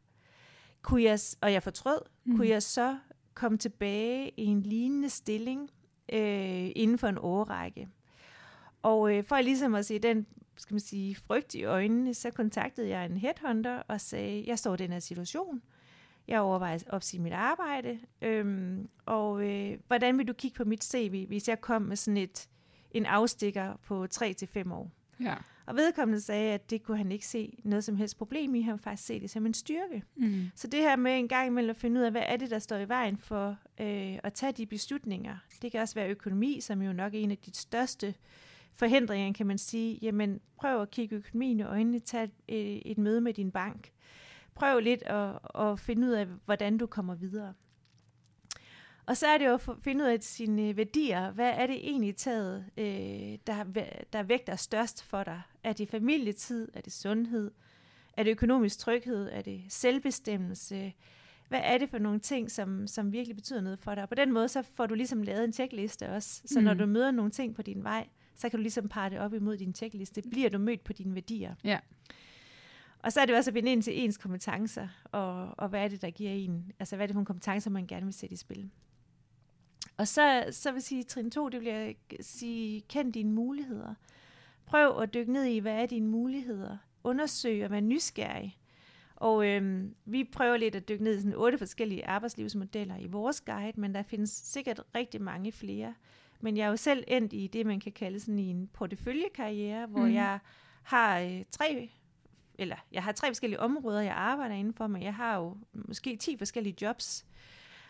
kunne 0.82 1.02
jeg, 1.02 1.18
og 1.40 1.52
jeg 1.52 1.62
fortrød, 1.62 2.00
mm. 2.24 2.36
kunne 2.36 2.48
jeg 2.48 2.62
så 2.62 2.98
komme 3.34 3.58
tilbage 3.58 4.32
i 4.36 4.44
en 4.44 4.60
lignende 4.60 5.10
stilling 5.10 5.70
øh, 6.12 6.70
inden 6.76 6.98
for 6.98 7.08
en 7.08 7.18
årrække. 7.18 7.88
Og 8.82 9.14
øh, 9.14 9.24
for 9.24 9.40
ligesom 9.40 9.74
at 9.74 9.86
se 9.86 9.98
den 9.98 10.26
skal 10.56 10.74
man 10.74 10.80
sige, 10.80 11.14
frygt 11.14 11.54
i 11.54 11.64
øjnene, 11.64 12.14
så 12.14 12.30
kontaktede 12.30 12.88
jeg 12.88 13.06
en 13.06 13.16
headhunter 13.16 13.82
og 13.88 14.00
sagde, 14.00 14.44
jeg 14.46 14.58
står 14.58 14.74
i 14.74 14.76
den 14.76 14.92
her 14.92 14.98
situation. 14.98 15.62
Jeg 16.28 16.40
overvejer 16.40 16.74
at 16.74 16.84
opsige 16.88 17.22
mit 17.22 17.32
arbejde. 17.32 17.98
Øhm, 18.22 18.88
og 19.06 19.50
øh, 19.50 19.78
hvordan 19.86 20.18
vil 20.18 20.28
du 20.28 20.32
kigge 20.32 20.56
på 20.56 20.64
mit 20.64 20.84
CV, 20.84 21.26
hvis 21.26 21.48
jeg 21.48 21.60
kom 21.60 21.82
med 21.82 21.96
sådan 21.96 22.16
et 22.16 22.48
en 22.90 23.06
afstikker 23.06 23.76
på 23.86 24.06
3 24.06 24.32
til 24.32 24.48
fem 24.48 24.72
år. 24.72 24.90
Ja. 25.20 25.34
Og 25.66 25.76
vedkommende 25.76 26.20
sagde, 26.20 26.52
at 26.52 26.70
det 26.70 26.82
kunne 26.82 26.96
han 26.96 27.12
ikke 27.12 27.26
se 27.26 27.58
noget 27.64 27.84
som 27.84 27.96
helst 27.96 28.18
problem 28.18 28.54
i. 28.54 28.60
Han 28.60 28.78
faktisk 28.78 29.06
se 29.06 29.20
det 29.20 29.30
som 29.30 29.46
en 29.46 29.54
styrke. 29.54 30.02
Mm. 30.16 30.50
Så 30.54 30.66
det 30.66 30.80
her 30.80 30.96
med 30.96 31.18
en 31.18 31.28
gang 31.28 31.46
imellem 31.46 31.70
at 31.70 31.76
finde 31.76 32.00
ud 32.00 32.04
af, 32.04 32.10
hvad 32.10 32.22
er 32.26 32.36
det, 32.36 32.50
der 32.50 32.58
står 32.58 32.76
i 32.76 32.88
vejen 32.88 33.18
for 33.18 33.56
øh, 33.80 34.18
at 34.22 34.32
tage 34.32 34.52
de 34.52 34.66
beslutninger. 34.66 35.36
Det 35.62 35.72
kan 35.72 35.80
også 35.80 35.94
være 35.94 36.08
økonomi, 36.08 36.60
som 36.60 36.82
jo 36.82 36.92
nok 36.92 37.14
er 37.14 37.18
en 37.18 37.30
af 37.30 37.38
de 37.38 37.54
største 37.54 38.14
forhindringer, 38.74 39.32
kan 39.32 39.46
man 39.46 39.58
sige. 39.58 39.98
Jamen, 40.02 40.40
prøv 40.56 40.82
at 40.82 40.90
kigge 40.90 41.16
økonomien 41.16 41.60
i 41.60 41.62
øjnene, 41.62 41.98
tag 41.98 42.30
et, 42.48 42.90
et 42.90 42.98
møde 42.98 43.20
med 43.20 43.34
din 43.34 43.50
bank. 43.50 43.90
Prøv 44.56 44.80
lidt 44.80 45.02
at, 45.02 45.38
at 45.54 45.80
finde 45.80 46.06
ud 46.06 46.12
af, 46.12 46.26
hvordan 46.44 46.78
du 46.78 46.86
kommer 46.86 47.14
videre. 47.14 47.54
Og 49.06 49.16
så 49.16 49.26
er 49.26 49.38
det 49.38 49.46
jo 49.46 49.54
at 49.54 49.60
finde 49.82 50.04
ud 50.04 50.08
af 50.08 50.22
sine 50.22 50.76
værdier. 50.76 51.30
Hvad 51.30 51.50
er 51.50 51.66
det 51.66 51.76
egentlig 51.76 52.16
taget, 52.16 52.64
øh, 52.76 53.38
der, 53.46 53.64
der 54.12 54.22
vægter 54.22 54.56
størst 54.56 55.02
for 55.02 55.24
dig? 55.24 55.42
Er 55.64 55.72
det 55.72 55.88
familietid? 55.88 56.68
Er 56.74 56.80
det 56.80 56.92
sundhed? 56.92 57.50
Er 58.16 58.22
det 58.22 58.30
økonomisk 58.30 58.78
tryghed? 58.78 59.28
Er 59.32 59.42
det 59.42 59.62
selvbestemmelse? 59.68 60.92
Hvad 61.48 61.60
er 61.62 61.78
det 61.78 61.90
for 61.90 61.98
nogle 61.98 62.18
ting, 62.18 62.50
som, 62.50 62.86
som 62.86 63.12
virkelig 63.12 63.36
betyder 63.36 63.60
noget 63.60 63.78
for 63.78 63.94
dig? 63.94 64.02
Og 64.02 64.08
på 64.08 64.14
den 64.14 64.32
måde, 64.32 64.48
så 64.48 64.62
får 64.62 64.86
du 64.86 64.94
ligesom 64.94 65.22
lavet 65.22 65.44
en 65.44 65.52
checkliste 65.52 66.08
også. 66.08 66.42
Så 66.44 66.58
mm. 66.58 66.64
når 66.64 66.74
du 66.74 66.86
møder 66.86 67.10
nogle 67.10 67.30
ting 67.30 67.54
på 67.54 67.62
din 67.62 67.84
vej, 67.84 68.08
så 68.36 68.48
kan 68.48 68.58
du 68.58 68.62
ligesom 68.62 68.88
parre 68.88 69.10
det 69.10 69.18
op 69.18 69.34
imod 69.34 69.56
din 69.56 69.74
checkliste. 69.74 70.22
Bliver 70.30 70.50
du 70.50 70.58
mødt 70.58 70.84
på 70.84 70.92
dine 70.92 71.14
værdier? 71.14 71.54
Ja. 71.64 71.78
Og 73.06 73.12
så 73.12 73.20
er 73.20 73.26
det 73.26 73.36
også 73.36 73.50
at 73.50 73.54
binde 73.54 73.72
ind 73.72 73.82
til 73.82 74.04
ens 74.04 74.16
kompetencer, 74.16 74.88
og, 75.04 75.54
og 75.58 75.68
hvad 75.68 75.84
er 75.84 75.88
det, 75.88 76.02
der 76.02 76.10
giver 76.10 76.30
en, 76.30 76.72
altså 76.78 76.96
hvad 76.96 77.04
er 77.04 77.06
det 77.06 77.14
for 77.14 77.18
nogle 77.18 77.26
kompetencer, 77.26 77.70
man 77.70 77.86
gerne 77.86 78.04
vil 78.06 78.14
sætte 78.14 78.32
i 78.32 78.36
spil. 78.36 78.70
Og 79.96 80.08
så, 80.08 80.48
så 80.50 80.70
vil 80.70 80.76
jeg 80.76 80.82
sige, 80.82 81.02
trin 81.02 81.30
2, 81.30 81.48
det 81.48 81.60
vil 81.60 81.68
jeg 81.68 81.94
sige, 82.20 82.80
kend 82.80 83.12
dine 83.12 83.32
muligheder. 83.32 83.94
Prøv 84.66 84.98
at 84.98 85.14
dykke 85.14 85.32
ned 85.32 85.44
i, 85.44 85.58
hvad 85.58 85.82
er 85.82 85.86
dine 85.86 86.08
muligheder. 86.08 86.76
Undersøg 87.04 87.64
og 87.64 87.70
vær 87.70 87.80
nysgerrig. 87.80 88.58
Og 89.16 89.46
øhm, 89.46 89.94
vi 90.04 90.24
prøver 90.24 90.56
lidt 90.56 90.74
at 90.74 90.88
dykke 90.88 91.04
ned 91.04 91.16
i 91.16 91.20
sådan 91.20 91.36
otte 91.36 91.58
forskellige 91.58 92.06
arbejdslivsmodeller 92.06 92.96
i 92.96 93.06
vores 93.06 93.40
guide, 93.40 93.80
men 93.80 93.94
der 93.94 94.02
findes 94.02 94.30
sikkert 94.30 94.82
rigtig 94.94 95.22
mange 95.22 95.52
flere. 95.52 95.94
Men 96.40 96.56
jeg 96.56 96.64
er 96.64 96.68
jo 96.68 96.76
selv 96.76 97.04
endt 97.08 97.32
i 97.32 97.46
det, 97.46 97.66
man 97.66 97.80
kan 97.80 97.92
kalde 97.92 98.20
sådan 98.20 98.38
en 98.38 98.68
porteføljekarriere, 98.72 99.86
hvor 99.86 100.06
mm. 100.06 100.14
jeg 100.14 100.38
har 100.82 101.20
øh, 101.20 101.44
tre 101.50 101.90
eller 102.58 102.76
jeg 102.92 103.02
har 103.02 103.12
tre 103.12 103.26
forskellige 103.28 103.60
områder, 103.60 104.00
jeg 104.00 104.14
arbejder 104.14 104.54
indenfor, 104.54 104.86
men 104.86 105.02
jeg 105.02 105.14
har 105.14 105.36
jo 105.36 105.56
måske 105.72 106.16
10 106.16 106.36
forskellige 106.38 106.76
jobs. 106.82 107.26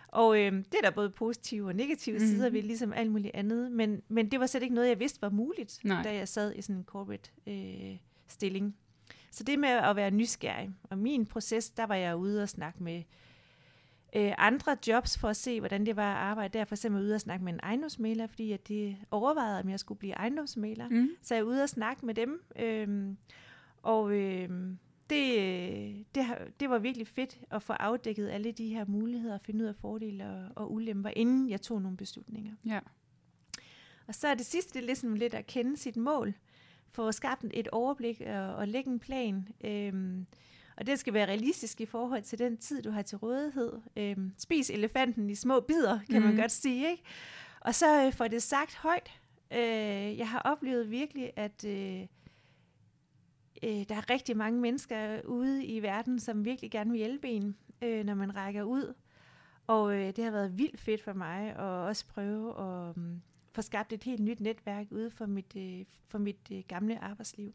Og 0.09 0.41
øh, 0.41 0.53
det 0.53 0.75
er 0.75 0.83
der 0.83 0.91
både 0.91 1.11
positive 1.11 1.69
og 1.69 1.75
negative 1.75 2.19
mm. 2.19 2.27
sider 2.27 2.51
ved, 2.51 2.63
ligesom 2.63 2.93
alt 2.93 3.11
muligt 3.11 3.35
andet. 3.35 3.73
Men, 3.73 4.03
men 4.09 4.31
det 4.31 4.41
var 4.41 4.47
slet 4.47 4.63
ikke 4.63 4.75
noget, 4.75 4.89
jeg 4.89 5.01
vidste 5.01 5.23
var 5.23 5.31
muligt, 5.31 5.81
Nej. 5.85 6.03
da 6.03 6.15
jeg 6.15 6.29
sad 6.29 6.55
i 6.55 6.63
sådan 6.63 6.77
en 6.77 6.85
corporate 6.85 7.31
øh, 7.47 7.97
stilling. 8.29 8.77
Så 9.31 9.45
det 9.45 9.59
med 9.59 9.69
at 9.69 9.97
være 9.97 10.11
nysgerrig. 10.11 10.71
Og 10.83 10.99
min 10.99 11.27
proces, 11.27 11.71
der 11.71 11.87
var 11.87 11.95
jeg 11.95 12.17
ude 12.17 12.43
og 12.43 12.49
snakke 12.49 12.83
med 12.83 13.03
øh, 14.17 14.33
andre 14.39 14.77
jobs 14.89 15.19
for 15.19 15.29
at 15.29 15.37
se, 15.37 15.61
hvordan 15.61 15.87
det 15.87 15.97
var 15.97 16.15
at 16.15 16.19
arbejde 16.19 16.59
der. 16.59 16.65
For 16.65 16.75
eksempel 16.75 17.03
ude 17.03 17.15
og 17.15 17.21
snakke 17.21 17.45
med 17.45 17.53
en 17.53 17.61
ejendomsmaler, 17.63 18.27
fordi 18.27 18.53
at 18.53 18.69
det 18.69 18.97
overvejede, 19.11 19.61
om 19.61 19.69
jeg 19.69 19.81
skulle 19.81 19.99
blive 19.99 20.13
ejendomsmaler. 20.13 20.89
Mm. 20.89 21.09
Så 21.23 21.35
jeg 21.35 21.41
er 21.41 21.45
ude 21.45 21.63
og 21.63 21.69
snakke 21.69 22.07
med 22.07 22.15
dem. 22.15 22.43
Øh, 22.59 23.09
og 23.87 24.13
øh, 24.13 24.49
det, 25.11 26.15
det, 26.15 26.25
har, 26.25 26.41
det 26.61 26.71
var 26.71 26.79
virkelig 26.79 27.09
fedt 27.09 27.39
at 27.51 27.63
få 27.63 27.73
afdækket 27.73 28.29
alle 28.29 28.53
de 28.53 28.69
her 28.69 28.85
muligheder 28.89 29.35
og 29.35 29.41
finde 29.41 29.65
ud 29.65 29.69
af 29.69 29.77
fordele 29.77 30.27
og, 30.27 30.49
og 30.57 30.73
ulemper, 30.73 31.11
inden 31.17 31.51
jeg 31.51 31.61
tog 31.61 31.83
nogle 31.83 31.97
beslutninger. 31.97 32.53
Ja. 32.65 32.81
Og 34.07 34.15
så 34.15 34.29
er 34.29 34.35
det 34.35 34.47
sidste, 34.47 34.75
det 34.75 34.83
er 34.83 34.87
ligesom 34.87 35.15
lidt 35.15 35.35
at 35.35 35.47
kende 35.47 35.77
sit 35.77 35.97
mål, 35.97 36.35
få 36.91 37.13
skabt 37.13 37.45
et 37.55 37.69
overblik 37.69 38.21
og, 38.21 38.55
og 38.55 38.69
lægge 38.69 38.91
en 38.91 38.99
plan. 38.99 39.49
Øhm, 39.65 40.27
og 40.77 40.87
det 40.87 40.99
skal 40.99 41.15
være 41.15 41.27
realistisk 41.27 41.81
i 41.81 41.87
forhold 41.87 42.23
til 42.23 42.39
den 42.39 42.57
tid, 42.57 42.83
du 42.83 42.91
har 42.91 43.03
til 43.03 43.19
rådighed. 43.19 43.73
Øhm, 43.97 44.33
spis 44.39 44.71
elefanten 44.71 45.31
i 45.31 45.35
små 45.35 45.61
bidder, 45.61 45.99
kan 46.11 46.21
mm. 46.21 46.27
man 46.27 46.37
godt 46.37 46.53
sige. 46.53 46.91
Ikke? 46.91 47.03
Og 47.61 47.75
så 47.75 48.07
øh, 48.07 48.13
får 48.13 48.29
det 48.29 48.43
sagt 48.43 48.75
højt. 48.75 49.21
Øh, 49.53 50.19
jeg 50.19 50.29
har 50.29 50.39
oplevet 50.39 50.91
virkelig, 50.91 51.33
at 51.37 51.65
øh, 51.65 52.07
øh, 53.63 53.85
der 53.89 53.95
er 53.95 54.11
rigtig 54.11 54.37
mange 54.37 54.61
mennesker 54.61 55.21
ude 55.25 55.65
i 55.65 55.83
verden, 55.83 56.19
som 56.21 56.45
virkelig 56.45 56.71
gerne 56.71 56.91
vil 56.91 56.99
hjælpe 56.99 57.29
en, 57.29 57.57
øh, 57.83 58.05
når 58.05 58.15
man 58.15 58.37
rækker 58.37 58.63
ud. 58.63 58.95
Og 59.67 59.95
øh, 59.95 60.17
det 60.17 60.25
har 60.25 60.31
været 60.31 60.59
vildt 60.59 60.81
fedt 60.81 61.03
for 61.03 61.13
mig 61.13 61.51
at 61.51 61.61
også 61.61 62.07
prøve 62.07 62.51
at 62.51 62.97
um, 62.97 63.23
få 63.53 63.63
skabt 63.63 63.93
et 63.93 64.05
helt 64.05 64.21
nyt 64.21 64.41
netværk 64.41 64.87
ude 64.91 65.11
for 65.11 65.27
mit, 65.27 65.57
øh, 65.57 65.85
for 66.09 66.19
mit 66.19 66.51
øh, 66.53 66.63
gamle 66.69 67.05
arbejdsliv. 67.05 67.55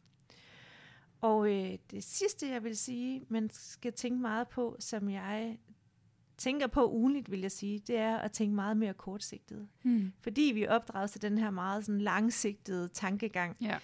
Og 1.22 1.50
øh, 1.52 1.78
det 1.92 2.04
sidste, 2.04 2.50
jeg 2.50 2.64
vil 2.64 2.78
sige, 2.78 3.26
man 3.30 3.50
skal 3.50 3.94
tænke 3.94 4.22
meget 4.22 4.48
på, 4.48 4.76
som 4.80 5.10
jeg 5.10 5.58
tænker 6.38 6.68
på 6.68 6.92
ugenligt, 6.92 7.32
vil 7.32 7.40
jeg 7.42 7.52
sige, 7.52 7.80
det 7.80 7.98
er 7.98 8.18
at 8.18 8.32
tænke 8.32 8.56
meget 8.56 8.78
mere 8.78 8.94
kortsigtet. 8.94 9.68
Mm. 9.84 10.14
Fordi 10.20 10.52
vi 10.54 10.64
er 10.64 10.72
opdraget 10.72 11.12
til 11.12 11.22
den 11.22 11.38
her 11.38 11.50
meget 11.50 11.86
sådan 11.86 12.02
langsigtede 12.02 12.88
tankegang. 12.88 13.58
Ja. 13.62 13.78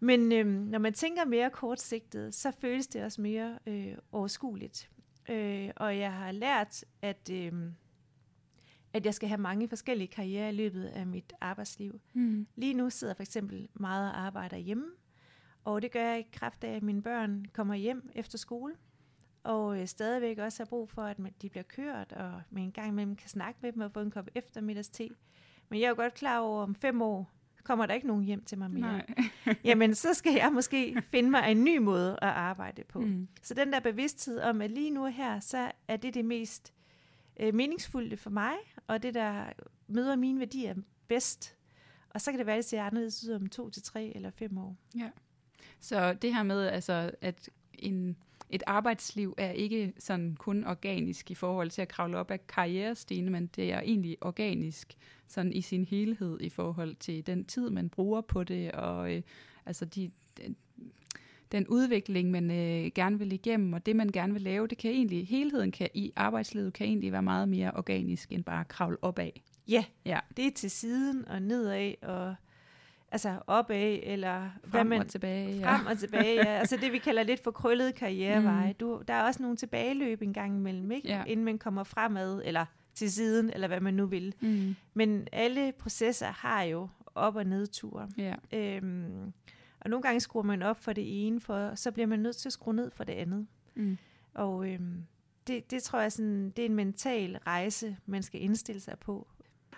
Men 0.00 0.32
øhm, 0.32 0.48
når 0.48 0.78
man 0.78 0.92
tænker 0.92 1.24
mere 1.24 1.50
kortsigtet, 1.50 2.34
så 2.34 2.50
føles 2.50 2.86
det 2.86 3.04
også 3.04 3.20
mere 3.20 3.58
øh, 3.66 3.94
overskueligt. 4.12 4.90
Øh, 5.28 5.70
og 5.76 5.98
jeg 5.98 6.12
har 6.12 6.32
lært, 6.32 6.84
at, 7.02 7.30
øh, 7.32 7.52
at 8.92 9.06
jeg 9.06 9.14
skal 9.14 9.28
have 9.28 9.40
mange 9.40 9.68
forskellige 9.68 10.08
karrierer 10.08 10.48
i 10.48 10.52
løbet 10.52 10.84
af 10.84 11.06
mit 11.06 11.32
arbejdsliv. 11.40 12.00
Mm. 12.12 12.46
Lige 12.56 12.74
nu 12.74 12.90
sidder 12.90 13.10
jeg 13.10 13.16
for 13.16 13.22
eksempel 13.22 13.68
meget 13.74 14.10
og 14.10 14.20
arbejder 14.20 14.56
hjemme, 14.56 14.86
og 15.64 15.82
det 15.82 15.92
gør 15.92 16.02
jeg 16.02 16.20
i 16.20 16.26
kraft 16.32 16.64
af, 16.64 16.76
at 16.76 16.82
mine 16.82 17.02
børn 17.02 17.44
kommer 17.52 17.74
hjem 17.74 18.10
efter 18.14 18.38
skole, 18.38 18.74
og 19.42 19.80
øh, 19.80 19.86
stadigvæk 19.86 20.38
også 20.38 20.62
har 20.62 20.66
brug 20.66 20.90
for, 20.90 21.02
at 21.02 21.16
de 21.42 21.48
bliver 21.48 21.64
kørt, 21.64 22.12
og 22.12 22.42
man 22.50 22.62
en 22.62 22.72
gang 22.72 22.88
imellem 22.88 23.16
kan 23.16 23.28
snakke 23.28 23.58
med 23.62 23.72
dem 23.72 23.82
og 23.82 23.92
få 23.92 24.00
en 24.00 24.10
kop 24.10 24.28
eftermiddagste. 24.34 25.08
Men 25.68 25.80
jeg 25.80 25.84
er 25.86 25.90
jo 25.90 25.96
godt 25.96 26.14
klar 26.14 26.38
over, 26.38 26.62
om 26.62 26.74
fem 26.74 27.02
år 27.02 27.30
kommer 27.64 27.86
der 27.86 27.94
ikke 27.94 28.06
nogen 28.06 28.24
hjem 28.24 28.44
til 28.44 28.58
mig 28.58 28.70
mere. 28.70 28.80
Nej. 28.82 29.06
Jamen, 29.64 29.94
så 29.94 30.14
skal 30.14 30.32
jeg 30.32 30.52
måske 30.52 31.02
finde 31.10 31.30
mig 31.30 31.50
en 31.50 31.64
ny 31.64 31.78
måde 31.78 32.12
at 32.12 32.28
arbejde 32.28 32.84
på. 32.88 33.00
Mm. 33.00 33.28
Så 33.42 33.54
den 33.54 33.72
der 33.72 33.80
bevidsthed 33.80 34.40
om, 34.40 34.60
at 34.60 34.70
lige 34.70 34.90
nu 34.90 35.04
her, 35.04 35.40
så 35.40 35.72
er 35.88 35.96
det 35.96 36.14
det 36.14 36.24
mest 36.24 36.72
øh, 37.40 37.54
meningsfulde 37.54 38.16
for 38.16 38.30
mig, 38.30 38.54
og 38.86 39.02
det, 39.02 39.14
der 39.14 39.44
møder 39.88 40.16
mine 40.16 40.40
værdier 40.40 40.74
bedst. 41.08 41.56
Og 42.10 42.20
så 42.20 42.30
kan 42.30 42.38
det 42.38 42.46
være, 42.46 42.56
at 42.56 42.62
det 42.62 42.70
ser 42.70 42.82
anderledes 42.82 43.24
ud 43.28 43.32
om 43.34 43.46
to 43.46 43.70
til 43.70 43.82
tre 43.82 44.12
eller 44.14 44.30
fem 44.30 44.58
år. 44.58 44.76
Så 45.80 46.12
det 46.12 46.34
her 46.34 46.42
med, 46.42 46.66
altså, 46.66 47.10
at 47.20 47.50
en, 47.72 48.16
et 48.50 48.62
arbejdsliv 48.66 49.34
er 49.38 49.50
ikke 49.50 49.92
sådan 49.98 50.36
kun 50.38 50.64
organisk 50.64 51.30
i 51.30 51.34
forhold 51.34 51.70
til 51.70 51.82
at 51.82 51.88
kravle 51.88 52.18
op 52.18 52.30
ad 52.30 52.38
karrierestigen, 52.48 53.32
men 53.32 53.46
det 53.46 53.72
er 53.72 53.80
egentlig 53.80 54.16
organisk 54.20 54.96
sådan 55.26 55.52
i 55.52 55.60
sin 55.60 55.84
helhed 55.84 56.40
i 56.40 56.48
forhold 56.48 56.96
til 56.96 57.26
den 57.26 57.44
tid, 57.44 57.70
man 57.70 57.88
bruger 57.88 58.20
på 58.20 58.44
det, 58.44 58.72
og 58.72 59.14
øh, 59.14 59.22
altså 59.66 59.84
de, 59.84 60.10
den, 60.36 60.56
den 61.52 61.66
udvikling, 61.66 62.30
man 62.30 62.50
øh, 62.50 62.90
gerne 62.94 63.18
vil 63.18 63.32
igennem, 63.32 63.72
og 63.72 63.86
det, 63.86 63.96
man 63.96 64.08
gerne 64.08 64.32
vil 64.32 64.42
lave, 64.42 64.66
det 64.66 64.78
kan 64.78 64.90
egentlig, 64.90 65.26
helheden 65.28 65.72
kan, 65.72 65.88
i 65.94 66.12
arbejdslivet 66.16 66.72
kan 66.72 66.86
egentlig 66.86 67.12
være 67.12 67.22
meget 67.22 67.48
mere 67.48 67.70
organisk, 67.70 68.32
end 68.32 68.44
bare 68.44 68.60
at 68.60 68.68
kravle 68.68 68.96
opad. 69.02 69.30
Ja, 69.68 69.84
Ja. 70.04 70.18
det 70.36 70.46
er 70.46 70.50
til 70.50 70.70
siden 70.70 71.28
og 71.28 71.42
nedad, 71.42 71.94
og 72.02 72.34
altså 73.12 73.38
opad, 73.46 73.98
eller 74.02 74.40
hvad 74.40 74.70
Frem 74.70 74.86
man, 74.86 75.00
og 75.00 75.08
tilbage. 75.08 75.56
Ja. 75.56 75.76
frem 75.76 75.86
og 75.86 75.98
tilbage. 75.98 76.34
Ja. 76.34 76.58
Altså 76.58 76.76
det, 76.76 76.92
vi 76.92 76.98
kalder 76.98 77.22
lidt 77.22 77.42
for 77.44 77.50
krøllede 77.50 77.92
karriereveje. 77.92 78.72
Du, 78.72 79.02
der 79.08 79.14
er 79.14 79.22
også 79.22 79.42
nogle 79.42 79.56
tilbageløb 79.56 80.22
en 80.22 80.32
gang 80.32 80.56
imellem, 80.56 80.90
ikke? 80.92 81.08
Ja. 81.08 81.24
inden 81.26 81.44
man 81.44 81.58
kommer 81.58 81.84
fremad, 81.84 82.42
eller 82.44 82.64
til 82.94 83.12
siden, 83.12 83.50
eller 83.50 83.68
hvad 83.68 83.80
man 83.80 83.94
nu 83.94 84.06
vil. 84.06 84.34
Mm. 84.40 84.76
Men 84.94 85.28
alle 85.32 85.72
processer 85.78 86.26
har 86.26 86.62
jo 86.62 86.88
op- 87.14 87.36
og 87.36 87.44
nedture. 87.44 88.08
Ja. 88.18 88.34
Øhm, 88.52 89.32
og 89.80 89.90
nogle 89.90 90.02
gange 90.02 90.20
skruer 90.20 90.42
man 90.42 90.62
op 90.62 90.82
for 90.82 90.92
det 90.92 91.26
ene, 91.26 91.40
for 91.40 91.74
så 91.74 91.90
bliver 91.92 92.06
man 92.06 92.18
nødt 92.18 92.36
til 92.36 92.48
at 92.48 92.52
skrue 92.52 92.74
ned 92.74 92.90
for 92.90 93.04
det 93.04 93.12
andet. 93.12 93.46
Mm. 93.74 93.98
Og 94.34 94.68
øhm, 94.68 95.04
det, 95.46 95.70
det 95.70 95.82
tror 95.82 96.00
jeg, 96.00 96.12
sådan, 96.12 96.50
det 96.50 96.62
er 96.62 96.66
en 96.66 96.74
mental 96.74 97.38
rejse, 97.46 97.96
man 98.06 98.22
skal 98.22 98.42
indstille 98.42 98.80
sig 98.80 98.98
på. 98.98 99.28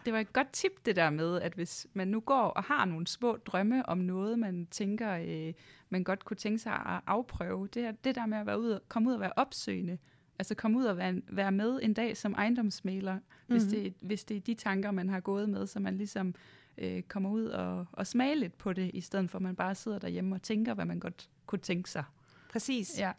Det 0.05 0.13
var 0.13 0.19
et 0.21 0.33
godt 0.33 0.53
tip, 0.53 0.73
det 0.87 0.97
der 0.97 1.11
med, 1.11 1.41
at 1.41 1.53
hvis 1.55 1.87
man 1.95 2.09
nu 2.09 2.21
går 2.21 2.43
og 2.43 2.63
har 2.65 2.85
nogle 2.85 3.07
små 3.07 3.37
drømme 3.37 3.89
om 3.89 3.99
noget, 3.99 4.39
man 4.39 4.67
tænker, 4.71 5.13
øh, 5.13 5.53
man 5.91 6.05
godt 6.05 6.25
kunne 6.25 6.37
tænke 6.37 6.59
sig 6.59 6.73
at 6.73 7.01
afprøve, 7.07 7.69
det, 7.75 7.85
er, 7.85 7.91
det 7.93 8.15
der 8.15 8.27
med 8.27 8.39
at 8.39 8.47
være 8.47 8.61
ud, 8.61 8.79
komme 8.89 9.09
ud 9.09 9.15
og 9.15 9.21
være 9.21 9.33
opsøgende, 9.37 9.99
altså 10.39 10.55
komme 10.55 10.79
ud 10.79 10.85
og 10.85 10.97
være, 10.97 11.23
være 11.29 11.53
med 11.53 11.79
en 11.83 11.95
dag 11.95 12.17
som 12.17 12.33
ejendomsmaler, 12.35 13.15
mm-hmm. 13.15 13.27
hvis, 13.47 13.63
Mhm. 13.63 13.71
det, 13.71 13.95
hvis 14.01 14.25
det 14.25 14.37
er 14.37 14.41
de 14.41 14.55
tanker, 14.55 14.91
man 14.91 15.09
har 15.09 15.21
gået 15.21 15.49
med, 15.49 15.67
så 15.67 15.81
man 15.81 15.97
ligesom 15.97 16.35
øh, 16.79 17.03
kommer 17.03 17.31
ud 17.31 17.45
og, 17.45 17.87
og 17.93 18.07
smager 18.07 18.35
lidt 18.35 18.59
på 18.59 18.73
det, 18.73 18.91
i 18.95 19.01
stedet 19.01 19.31
for 19.31 19.39
at 19.39 19.43
man 19.43 19.57
bare 19.57 19.75
sidder 19.75 19.99
derhjemme 19.99 20.35
og 20.35 20.43
tænker, 20.43 20.75
hvad 20.75 20.85
man 20.85 21.01
godt 21.01 21.29
kunne 21.47 21.59
tænke 21.59 21.91
sig. 21.91 22.05
Præcis. 22.53 22.99
Ja, 22.99 23.13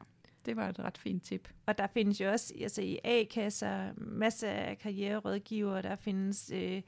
det 0.45 0.55
var 0.55 0.69
et 0.69 0.79
ret 0.79 0.97
fint 0.97 1.23
tip. 1.23 1.49
Og 1.65 1.77
der 1.77 1.87
findes 1.87 2.21
jo 2.21 2.31
også 2.31 2.53
altså 2.61 2.81
i 2.81 2.99
A-kasser 3.03 3.89
masser 3.97 4.49
af 4.49 4.77
karriererådgivere, 4.77 5.81
der 5.81 5.95
findes... 5.95 6.51
Øh, 6.55 6.81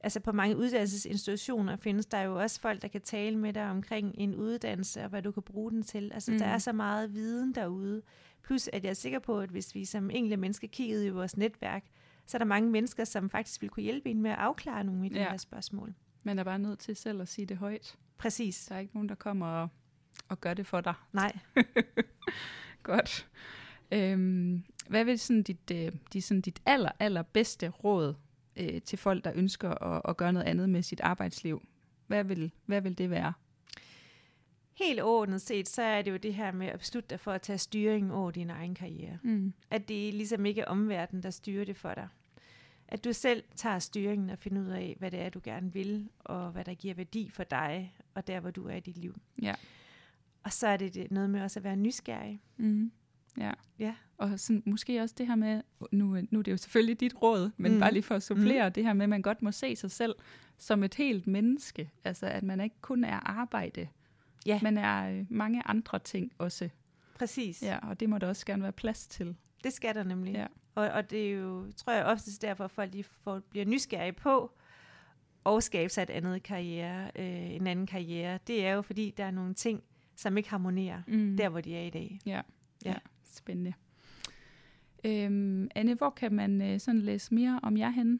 altså 0.00 0.20
på 0.20 0.32
mange 0.32 0.56
uddannelsesinstitutioner 0.56 1.76
findes 1.76 2.06
der 2.06 2.20
jo 2.20 2.40
også 2.40 2.60
folk, 2.60 2.82
der 2.82 2.88
kan 2.88 3.00
tale 3.00 3.38
med 3.38 3.52
dig 3.52 3.70
omkring 3.70 4.14
en 4.18 4.34
uddannelse 4.34 5.02
og 5.02 5.08
hvad 5.08 5.22
du 5.22 5.32
kan 5.32 5.42
bruge 5.42 5.70
den 5.70 5.82
til. 5.82 6.10
Altså 6.14 6.32
mm. 6.32 6.38
der 6.38 6.46
Mm. 6.46 6.52
er 6.52 6.58
så 6.58 6.72
meget 6.72 7.14
viden 7.14 7.54
derude. 7.54 8.02
Plus 8.42 8.68
at 8.72 8.84
jeg 8.84 8.90
er 8.90 8.94
sikker 8.94 9.18
på, 9.18 9.40
at 9.40 9.50
hvis 9.50 9.74
vi 9.74 9.84
som 9.84 10.10
enkelte 10.10 10.36
mennesker 10.36 10.68
kiggede 10.68 11.06
i 11.06 11.10
vores 11.10 11.36
netværk, 11.36 11.84
så 12.26 12.36
er 12.36 12.38
der 12.38 12.46
mange 12.46 12.70
mennesker, 12.70 13.04
som 13.04 13.30
faktisk 13.30 13.62
vil 13.62 13.70
kunne 13.70 13.82
hjælpe 13.82 14.10
en 14.10 14.22
med 14.22 14.30
at 14.30 14.36
afklare 14.38 14.84
nogle 14.84 15.04
af 15.04 15.10
de 15.10 15.16
Ja. 15.18 15.30
her 15.30 15.36
spørgsmål. 15.36 15.94
Man 16.24 16.38
er 16.38 16.44
bare 16.44 16.58
nødt 16.58 16.78
til 16.78 16.96
selv 16.96 17.20
at 17.22 17.28
sige 17.28 17.46
det 17.46 17.56
højt. 17.56 17.96
Præcis. 18.18 18.66
Der 18.68 18.74
er 18.74 18.78
ikke 18.78 18.94
nogen, 18.94 19.08
der 19.08 19.14
kommer 19.14 19.46
og, 19.46 19.68
og 20.28 20.40
gør 20.40 20.54
det 20.54 20.66
for 20.66 20.80
dig. 20.80 20.94
Nej. 21.12 21.38
Godt. 22.84 23.28
Øhm, 23.92 24.64
hvad 24.88 25.04
vil 25.04 25.18
sådan 25.18 25.42
dit, 25.42 25.70
øh, 25.72 25.92
de, 26.12 26.22
sådan 26.22 26.40
dit 26.40 26.62
aller, 26.66 26.90
aller 26.98 27.22
bedste 27.22 27.68
råd 27.68 28.14
øh, 28.56 28.82
til 28.82 28.98
folk, 28.98 29.24
der 29.24 29.32
ønsker 29.34 29.70
at, 29.70 30.02
at 30.08 30.16
gøre 30.16 30.32
noget 30.32 30.46
andet 30.46 30.68
med 30.68 30.82
sit 30.82 31.00
arbejdsliv? 31.00 31.62
Hvad 32.06 32.24
vil, 32.24 32.50
hvad 32.66 32.80
vil 32.80 32.98
det 32.98 33.10
være? 33.10 33.32
Helt 34.78 35.00
overordnet 35.00 35.40
set, 35.40 35.68
så 35.68 35.82
er 35.82 36.02
det 36.02 36.10
jo 36.10 36.16
det 36.16 36.34
her 36.34 36.52
med 36.52 36.66
at 36.66 36.78
beslutte 36.78 37.10
dig 37.10 37.20
for 37.20 37.32
at 37.32 37.42
tage 37.42 37.58
styringen 37.58 38.10
over 38.10 38.30
din 38.30 38.50
egen 38.50 38.74
karriere. 38.74 39.18
Mm. 39.22 39.52
At 39.70 39.88
det 39.88 40.14
ligesom 40.14 40.46
ikke 40.46 40.60
er 40.60 40.66
omverdenen, 40.66 41.22
der 41.22 41.30
styrer 41.30 41.64
det 41.64 41.76
for 41.76 41.94
dig. 41.94 42.08
At 42.88 43.04
du 43.04 43.12
selv 43.12 43.42
tager 43.56 43.78
styringen 43.78 44.30
og 44.30 44.38
finder 44.38 44.62
ud 44.62 44.68
af, 44.68 44.96
hvad 44.98 45.10
det 45.10 45.20
er, 45.20 45.28
du 45.28 45.40
gerne 45.44 45.72
vil, 45.72 46.08
og 46.18 46.50
hvad 46.50 46.64
der 46.64 46.74
giver 46.74 46.94
værdi 46.94 47.30
for 47.30 47.44
dig, 47.44 47.96
og 48.14 48.26
der, 48.26 48.40
hvor 48.40 48.50
du 48.50 48.68
er 48.68 48.74
i 48.74 48.80
dit 48.80 48.96
liv. 48.96 49.16
Ja. 49.42 49.54
Og 50.44 50.52
så 50.52 50.66
er 50.68 50.76
det 50.76 51.10
noget 51.10 51.30
med 51.30 51.42
også 51.42 51.60
at 51.60 51.64
være 51.64 51.76
nysgerrig. 51.76 52.40
Mm. 52.56 52.92
Ja. 53.38 53.52
Ja. 53.78 53.94
Og 54.18 54.40
sådan, 54.40 54.62
måske 54.66 55.00
også 55.00 55.14
det 55.18 55.26
her 55.26 55.34
med, 55.34 55.62
nu, 55.92 56.16
nu 56.30 56.38
er 56.38 56.42
det 56.42 56.52
jo 56.52 56.56
selvfølgelig 56.56 57.00
dit 57.00 57.22
råd, 57.22 57.50
men 57.56 57.72
Mm. 57.72 57.80
bare 57.80 57.92
lige 57.92 58.02
for 58.02 58.14
at 58.14 58.22
supplere, 58.22 58.68
mm. 58.68 58.72
det 58.72 58.84
her 58.84 58.92
med, 58.92 59.02
at 59.02 59.08
man 59.08 59.22
godt 59.22 59.42
må 59.42 59.52
se 59.52 59.76
sig 59.76 59.90
selv 59.90 60.14
som 60.58 60.82
et 60.82 60.94
helt 60.94 61.26
menneske. 61.26 61.90
Altså, 62.04 62.26
at 62.26 62.42
man 62.42 62.60
ikke 62.60 62.76
kun 62.80 63.04
er 63.04 63.16
arbejde, 63.30 63.88
Ja. 64.46 64.58
man 64.62 64.78
er 64.78 65.18
øh, 65.18 65.26
mange 65.28 65.62
andre 65.66 65.98
ting 65.98 66.32
også. 66.38 66.68
Præcis. 67.18 67.62
Ja, 67.62 67.78
og 67.88 68.00
det 68.00 68.08
må 68.08 68.18
der 68.18 68.26
også 68.28 68.46
gerne 68.46 68.62
være 68.62 68.72
plads 68.72 69.06
til. 69.06 69.36
Det 69.64 69.72
skal 69.72 69.94
der 69.94 70.02
nemlig. 70.04 70.32
Ja. 70.34 70.46
Og, 70.74 70.88
og 70.88 71.10
det 71.10 71.26
er 71.26 71.34
jo, 71.34 71.72
tror 71.76 71.92
jeg, 71.92 72.04
oftest 72.04 72.42
derfor, 72.42 72.64
at 72.64 72.70
folk 72.70 72.92
de 72.92 73.04
får, 73.04 73.40
bliver 73.50 73.66
nysgerrige 73.66 74.12
på 74.12 74.52
og 75.44 75.62
skabe 75.62 75.88
sig 75.92 76.02
et 76.02 76.10
andet 76.10 76.42
karriere, 76.42 77.10
øh, 77.16 77.50
en 77.54 77.66
anden 77.66 77.86
karriere. 77.86 78.38
Det 78.46 78.66
er 78.66 78.72
jo, 78.72 78.82
fordi 78.82 79.14
der 79.16 79.24
er 79.24 79.30
nogle 79.30 79.54
ting, 79.54 79.82
som 80.16 80.36
ikke 80.36 80.50
harmonerer 80.50 81.02
Mm. 81.08 81.36
der, 81.36 81.48
hvor 81.48 81.60
de 81.60 81.76
er 81.76 81.82
i 81.86 81.90
dag. 81.90 82.18
Ja, 82.26 82.40
Ja. 82.84 82.90
ja. 82.90 82.96
spændende. 83.24 83.72
Øhm, 85.04 85.68
Anne, 85.74 85.94
hvor 85.94 86.10
kan 86.10 86.34
man 86.34 86.62
øh, 86.62 86.80
sådan 86.80 87.00
læse 87.00 87.34
mere 87.34 87.60
om 87.62 87.76
jer 87.76 87.90
henne? 87.90 88.18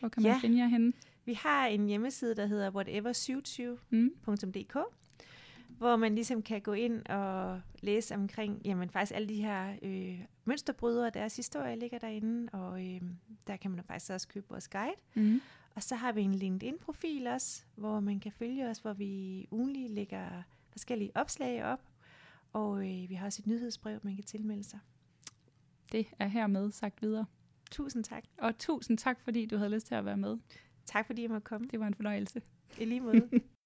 Hvor 0.00 0.08
kan 0.08 0.22
man 0.22 0.32
Ja. 0.32 0.38
finde 0.38 0.58
jer 0.58 0.66
henne? 0.66 0.92
Vi 1.24 1.34
har 1.34 1.66
en 1.66 1.86
hjemmeside, 1.86 2.36
der 2.36 2.46
hedder 2.46 2.70
whatever27.dk, 2.70 4.74
Mm? 4.74 4.80
hvor 5.78 5.96
man 5.96 6.14
ligesom 6.14 6.42
kan 6.42 6.60
gå 6.60 6.72
ind 6.72 7.06
og 7.06 7.60
læse 7.82 8.14
omkring, 8.14 8.60
jamen 8.64 8.90
faktisk 8.90 9.16
alle 9.16 9.28
de 9.28 9.34
her 9.42 9.74
øh, 9.82 10.20
mønsterbrydere, 10.44 11.10
deres 11.10 11.36
historie 11.36 11.76
ligger 11.76 11.98
derinde, 11.98 12.48
og 12.52 12.86
øh, 12.94 13.00
der 13.46 13.56
kan 13.56 13.70
man 13.70 13.84
faktisk 13.84 14.12
også 14.12 14.28
købe 14.28 14.46
vores 14.48 14.68
guide. 14.68 14.94
Mm. 15.14 15.40
Og 15.74 15.82
så 15.82 15.96
har 15.96 16.12
vi 16.12 16.22
en 16.22 16.34
LinkedIn-profil 16.34 17.26
også, 17.26 17.62
hvor 17.74 18.00
man 18.00 18.20
kan 18.20 18.32
følge 18.32 18.68
os, 18.68 18.78
hvor 18.78 18.92
vi 18.92 19.46
ugenligt 19.50 19.90
lægger 19.92 20.42
forskellige 20.70 21.10
opslag 21.14 21.64
op, 21.64 21.80
og 22.52 22.76
øh, 22.76 23.08
vi 23.08 23.14
har 23.14 23.26
også 23.26 23.42
et 23.42 23.46
nyhedsbrev, 23.46 24.00
man 24.02 24.14
kan 24.14 24.24
tilmelde 24.24 24.64
sig. 24.64 24.78
Det 25.92 26.06
er 26.18 26.26
hermed 26.26 26.70
sagt 26.70 27.02
videre. 27.02 27.26
Tusind 27.70 28.04
tak. 28.04 28.24
Og 28.38 28.58
tusind 28.58 28.98
tak, 28.98 29.20
fordi 29.20 29.46
du 29.46 29.56
havde 29.56 29.70
lyst 29.70 29.86
til 29.86 29.94
at 29.94 30.04
være 30.04 30.16
med. 30.16 30.38
Tak 30.86 31.06
fordi 31.06 31.22
jeg 31.22 31.30
måtte 31.30 31.44
komme. 31.44 31.68
Det 31.68 31.80
var 31.80 31.86
en 31.86 31.94
fornøjelse. 31.94 32.42
I 32.78 32.84
lige 32.84 33.00
måde. 33.00 33.30